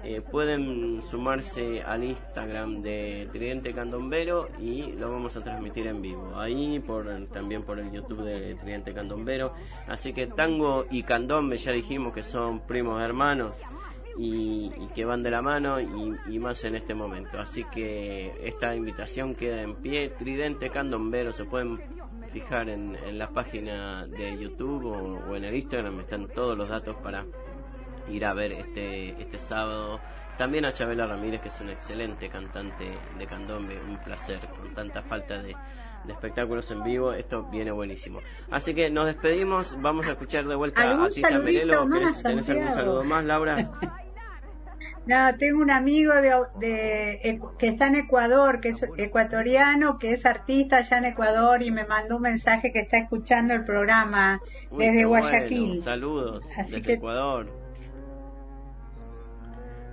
eh, 0.05 0.21
pueden 0.21 1.01
sumarse 1.03 1.81
al 1.81 2.03
Instagram 2.03 2.83
de 2.83 3.29
Tridente 3.31 3.73
Candombero 3.73 4.49
y 4.59 4.93
lo 4.93 5.13
vamos 5.13 5.37
a 5.37 5.43
transmitir 5.43 5.87
en 5.87 6.03
vivo. 6.03 6.33
Ahí 6.35 6.81
por, 6.81 7.07
también 7.27 7.63
por 7.63 7.79
el 7.79 7.93
YouTube 7.93 8.25
de 8.25 8.57
Tridente 8.57 8.93
Candombero. 8.93 9.55
Así 9.87 10.13
que 10.13 10.27
tango 10.27 10.87
y 10.91 11.05
candombe 11.05 11.57
ya 11.57 11.71
dijimos 11.71 12.13
que 12.13 12.25
son 12.25 12.67
primos 12.67 13.01
hermanos. 13.01 13.57
Y, 14.19 14.71
que 14.95 15.07
van 15.07 15.23
de 15.23 15.31
la 15.31 15.41
mano 15.41 15.81
y, 15.81 16.39
más 16.39 16.65
en 16.65 16.75
este 16.75 16.93
momento. 16.95 17.41
Así 17.41 17.65
que 17.65 18.31
esta 18.43 18.77
invitación 18.77 19.35
queda 19.35 19.63
en 19.63 19.77
pie. 19.77 20.11
Tridente 20.11 20.69
Candombero 20.69 21.33
se 21.33 21.47
pueden 21.47 21.79
fijar 22.33 22.69
en, 22.69 23.19
la 23.19 23.29
página 23.29 24.07
de 24.07 24.39
YouTube 24.39 24.87
o 24.87 25.37
en 25.37 25.45
el 25.45 25.55
Instagram. 25.55 26.01
Están 26.01 26.29
todos 26.29 26.57
los 26.57 26.69
datos 26.69 26.97
para 27.03 27.25
ir 28.09 28.25
a 28.25 28.35
ver 28.35 28.53
este, 28.53 29.21
este 29.21 29.39
sábado. 29.39 30.01
También 30.37 30.65
a 30.65 30.73
Chabela 30.73 31.07
Ramírez, 31.07 31.41
que 31.41 31.49
es 31.49 31.61
un 31.61 31.71
excelente 31.71 32.29
cantante 32.29 32.91
de 33.19 33.27
candombe, 33.27 33.79
un 33.81 33.99
placer, 33.99 34.41
con 34.49 34.75
tanta 34.75 35.03
falta 35.03 35.43
de, 35.43 35.55
espectáculos 36.09 36.71
en 36.71 36.83
vivo, 36.83 37.13
esto 37.13 37.45
viene 37.45 37.71
buenísimo. 37.71 38.21
Así 38.51 38.75
que 38.75 38.91
nos 38.91 39.07
despedimos, 39.07 39.77
vamos 39.81 40.07
a 40.07 40.13
escuchar 40.13 40.47
de 40.47 40.57
vuelta 40.57 41.05
a 41.05 41.09
Tita 41.09 41.39
Merelo. 41.39 41.87
¿Tenés 41.89 42.25
algún 42.25 42.45
saludo 42.45 43.05
más, 43.05 43.25
Laura? 43.25 43.57
No, 45.07 45.37
tengo 45.37 45.61
un 45.61 45.71
amigo 45.71 46.13
de, 46.15 47.41
que 47.59 47.69
está 47.69 47.89
en 47.89 47.97
Ecuador, 47.97 48.61
que 48.61 48.71
es 48.71 48.83
ecuatoriano, 48.97 49.99
que 49.99 50.13
es 50.13 50.25
artista 50.25 50.79
allá 50.79 50.99
en 50.99 51.07
Ecuador 51.07 51.63
y 51.63 51.73
me 51.73 51.85
mandó 51.85 52.17
un 52.17 52.23
mensaje 52.23 52.73
que 52.73 52.81
está 52.81 52.99
escuchando 52.99 53.53
el 53.55 53.65
programa 53.65 54.41
desde 54.71 55.05
Guayaquil. 55.05 55.83
saludos 55.83 56.45
desde 56.71 56.95
Ecuador 56.95 57.63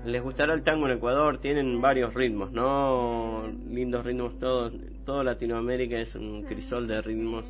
les 0.06 0.22
gustará 0.22 0.54
el 0.54 0.64
tango 0.64 0.88
en 0.88 0.94
Ecuador, 0.94 1.40
tienen 1.40 1.82
varios 1.82 2.14
ritmos, 2.14 2.52
¿no? 2.52 3.48
Lindos 3.70 4.06
ritmos 4.06 4.38
todos, 4.40 4.74
todo 5.06 5.24
Latinoamérica 5.24 5.98
es 5.98 6.16
un 6.16 6.44
crisol 6.44 6.88
de 6.88 7.02
ritmos. 7.02 7.46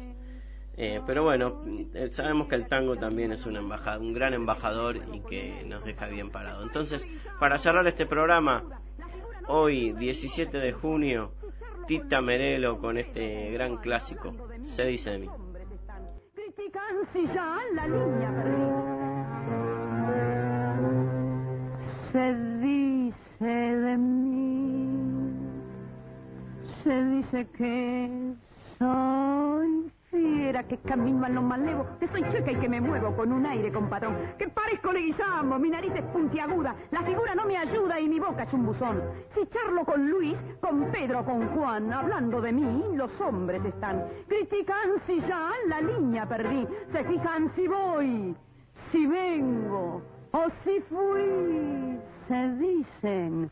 Eh, 0.81 1.01
pero 1.05 1.23
bueno, 1.23 1.61
eh, 1.93 2.07
sabemos 2.09 2.47
que 2.47 2.55
el 2.55 2.65
tango 2.65 2.95
también 2.95 3.33
es 3.33 3.45
un, 3.45 3.57
embajador, 3.57 4.01
un 4.01 4.13
gran 4.13 4.33
embajador 4.33 4.95
y 5.11 5.19
que 5.19 5.61
nos 5.65 5.83
deja 5.83 6.07
bien 6.07 6.31
parado. 6.31 6.63
Entonces, 6.63 7.05
para 7.37 7.57
cerrar 7.57 7.85
este 7.85 8.05
programa, 8.05 8.63
hoy 9.47 9.91
17 9.91 10.57
de 10.57 10.71
junio, 10.71 11.33
Tita 11.85 12.21
Merelo 12.21 12.79
con 12.79 12.97
este 12.97 13.51
gran 13.51 13.75
clásico, 13.75 14.33
Se 14.63 14.85
dice 14.85 15.09
de 15.09 15.19
mí. 15.19 15.29
Se 22.13 22.33
dice 22.61 23.45
de 23.45 23.97
mí, 23.97 25.33
se 26.83 27.03
dice 27.03 27.47
que 27.57 28.33
soy 28.77 29.28
que 30.63 30.77
camino 30.77 31.25
a 31.25 31.29
lo 31.29 31.41
malevo, 31.41 31.85
que 31.99 32.07
soy 32.07 32.23
checa 32.31 32.51
y 32.51 32.55
que 32.55 32.69
me 32.69 32.81
muevo 32.81 33.15
con 33.15 33.31
un 33.31 33.45
aire 33.45 33.71
compadrón, 33.71 34.15
que 34.37 34.47
parezco 34.49 34.91
leguizamo, 34.91 35.59
mi 35.59 35.69
nariz 35.69 35.93
es 35.95 36.03
puntiaguda, 36.05 36.75
la 36.91 37.01
figura 37.01 37.35
no 37.35 37.45
me 37.45 37.57
ayuda 37.57 37.99
y 37.99 38.07
mi 38.07 38.19
boca 38.19 38.43
es 38.43 38.53
un 38.53 38.65
buzón. 38.65 39.01
Si 39.33 39.45
charlo 39.47 39.85
con 39.85 40.09
Luis, 40.09 40.37
con 40.59 40.91
Pedro, 40.91 41.23
con 41.23 41.47
Juan, 41.49 41.91
hablando 41.91 42.41
de 42.41 42.51
mí, 42.51 42.85
los 42.95 43.11
hombres 43.21 43.63
están. 43.65 44.03
Critican 44.27 44.89
si 45.05 45.19
ya 45.21 45.51
la 45.67 45.81
línea 45.81 46.27
perdí, 46.27 46.67
se 46.91 47.03
fijan 47.03 47.51
si 47.55 47.67
voy, 47.67 48.35
si 48.91 49.05
vengo 49.05 50.01
o 50.31 50.45
si 50.63 50.79
fui, 50.81 51.99
se 52.27 52.51
dicen 52.57 53.51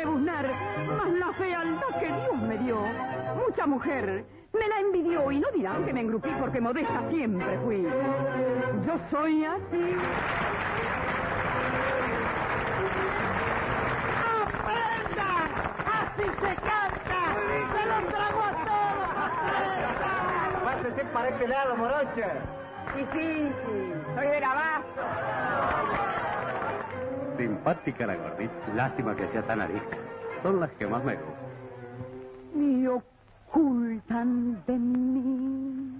rebuznar, 0.00 0.46
mas 0.96 1.12
la 1.12 1.32
fealdad 1.34 2.00
que 2.00 2.06
Dios 2.06 2.38
me 2.48 2.56
dio, 2.58 2.78
mucha 3.46 3.66
mujer 3.66 4.24
me 4.52 4.66
la 4.66 4.80
envidió 4.80 5.30
y 5.30 5.40
no 5.40 5.50
dirán 5.50 5.84
que 5.84 5.92
me 5.92 6.00
engrupí 6.00 6.30
porque 6.40 6.58
modesta 6.60 7.02
siempre 7.10 7.58
fui. 7.58 7.82
Yo 8.86 8.98
soy 9.10 9.44
así. 9.44 9.96
¡Aprenda! 14.40 15.28
¡Así 16.00 16.24
se 16.24 16.54
canta! 16.70 17.20
¡Se 17.74 17.82
los 17.86 18.02
trago 18.08 18.40
a 18.40 18.52
todos! 18.64 19.10
Pásese 20.64 21.04
para 21.12 21.28
este 21.28 21.46
lado, 21.46 21.76
morocha. 21.76 22.28
Difícil, 22.96 23.52
soy 24.16 24.26
de 24.26 24.44
abasto. 24.44 25.02
Simpática 27.40 28.06
la 28.06 28.16
gordita. 28.16 28.52
Lástima 28.76 29.16
que 29.16 29.26
sea 29.28 29.40
tan 29.42 29.62
arisca. 29.62 29.96
Son 30.42 30.60
las 30.60 30.70
que 30.72 30.86
más 30.86 31.02
me 31.02 31.14
gustan. 31.14 31.40
Mío 32.54 33.02
ocultan 33.48 34.62
de 34.66 34.78
mí. 34.78 35.90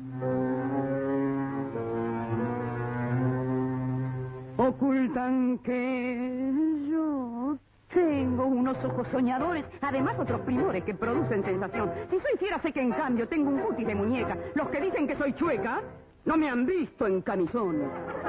Ocultan 4.58 5.58
que 5.64 6.52
yo 6.90 7.56
tengo 7.94 8.44
unos 8.44 8.84
ojos 8.84 9.08
soñadores, 9.08 9.64
además 9.80 10.18
otros 10.18 10.42
primores 10.42 10.84
que 10.84 10.92
producen 10.92 11.42
sensación. 11.42 11.90
Si 12.10 12.20
soy 12.20 12.36
fiera 12.38 12.58
sé 12.58 12.70
que 12.70 12.82
en 12.82 12.92
cambio 12.92 13.26
tengo 13.26 13.48
un 13.48 13.60
cutis 13.60 13.86
de 13.86 13.94
muñeca. 13.94 14.36
Los 14.54 14.68
que 14.68 14.82
dicen 14.82 15.08
que 15.08 15.16
soy 15.16 15.32
chueca 15.32 15.80
no 16.24 16.36
me 16.36 16.48
han 16.48 16.66
visto 16.66 17.06
en 17.06 17.22
camisón. 17.22 17.80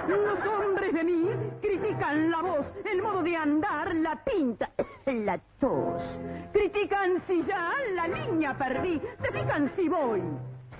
Los 0.07 0.39
hombres 0.47 0.93
de 0.93 1.03
mí 1.03 1.29
critican 1.61 2.31
la 2.31 2.41
voz, 2.41 2.65
el 2.91 3.01
modo 3.01 3.23
de 3.23 3.35
andar, 3.35 3.93
la 3.95 4.23
pinta, 4.23 4.69
la 5.05 5.39
tos. 5.59 6.01
Critican 6.53 7.21
si 7.27 7.43
ya 7.43 7.71
la 7.95 8.07
línea 8.07 8.57
perdí. 8.57 9.01
Se 9.21 9.31
fijan 9.31 9.71
si 9.75 9.89
voy, 9.89 10.21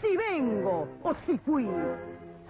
si 0.02 0.18
vengo 0.18 0.88
o 1.04 1.14
si 1.26 1.38
fui. 1.40 1.68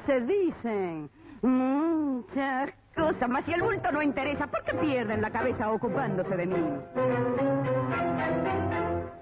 Se 0.05 0.21
dicen 0.21 1.09
Muchas 1.41 2.71
cosas, 2.95 3.27
más 3.27 3.43
si 3.45 3.53
el 3.53 3.63
bulto 3.63 3.91
no 3.91 4.01
interesa, 4.01 4.45
¿por 4.45 4.63
qué 4.63 4.75
pierden 4.75 5.21
la 5.21 5.31
cabeza 5.31 5.71
ocupándose 5.71 6.35
de 6.37 6.45
mí? 6.45 6.63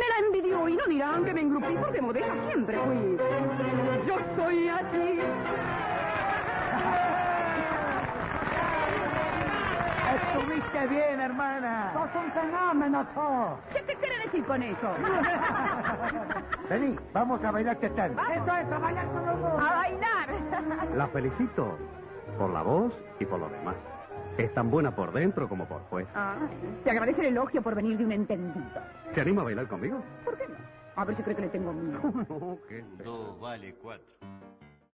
me 0.00 0.08
la 0.08 0.26
envidió 0.26 0.68
y 0.68 0.76
no 0.76 0.84
dirán 0.86 1.24
que 1.24 1.34
me 1.34 1.40
engrupí 1.42 1.76
porque 1.76 2.00
modesta 2.00 2.32
siempre 2.46 2.78
fui. 2.78 3.18
Yo 4.06 4.18
soy 4.36 4.68
así. 4.68 5.20
Estuviste 10.14 10.86
bien, 10.88 11.20
hermana. 11.20 11.92
Sos 11.92 12.22
un 12.22 12.32
fenómeno, 12.32 13.06
¿Qué 13.72 13.82
te 13.82 13.94
quiere 13.96 14.18
decir 14.24 14.44
con 14.44 14.62
eso? 14.62 14.88
Vení, 16.70 16.96
vamos 17.12 17.44
a 17.44 17.50
bailar, 17.50 17.78
¿qué 17.78 17.90
tal? 17.90 18.12
Eso 18.12 18.56
es, 18.56 18.72
a 18.72 18.78
bailar 18.78 19.06
con 19.06 19.26
los 19.26 19.40
dos. 19.40 19.60
A 19.60 19.74
bailar. 19.74 20.28
La 20.96 21.06
felicito 21.08 21.78
por 22.38 22.50
la 22.50 22.62
voz 22.62 22.92
y 23.18 23.26
por 23.26 23.38
lo 23.38 23.48
demás. 23.48 23.76
Es 24.40 24.54
tan 24.54 24.70
buena 24.70 24.94
por 24.96 25.12
dentro 25.12 25.46
como 25.48 25.66
por 25.66 25.82
fuera. 25.90 26.08
Ah, 26.14 26.36
te 26.82 26.90
agradece 26.90 27.20
el 27.20 27.26
elogio 27.26 27.60
por 27.60 27.74
venir 27.74 27.98
de 27.98 28.06
un 28.06 28.12
entendido. 28.12 28.64
¿Se 29.12 29.20
anima 29.20 29.42
a 29.42 29.44
bailar 29.44 29.68
conmigo? 29.68 30.02
¿Por 30.24 30.34
qué 30.38 30.48
no? 30.48 30.54
A 30.96 31.04
ver 31.04 31.14
si 31.16 31.22
cree 31.22 31.36
que 31.36 31.42
le 31.42 31.48
tengo 31.48 31.72
miedo. 31.74 32.00
No, 32.28 32.58
¿qué? 32.66 32.82
Dos 33.04 33.38
vale 33.38 33.74
cuatro. 33.74 34.06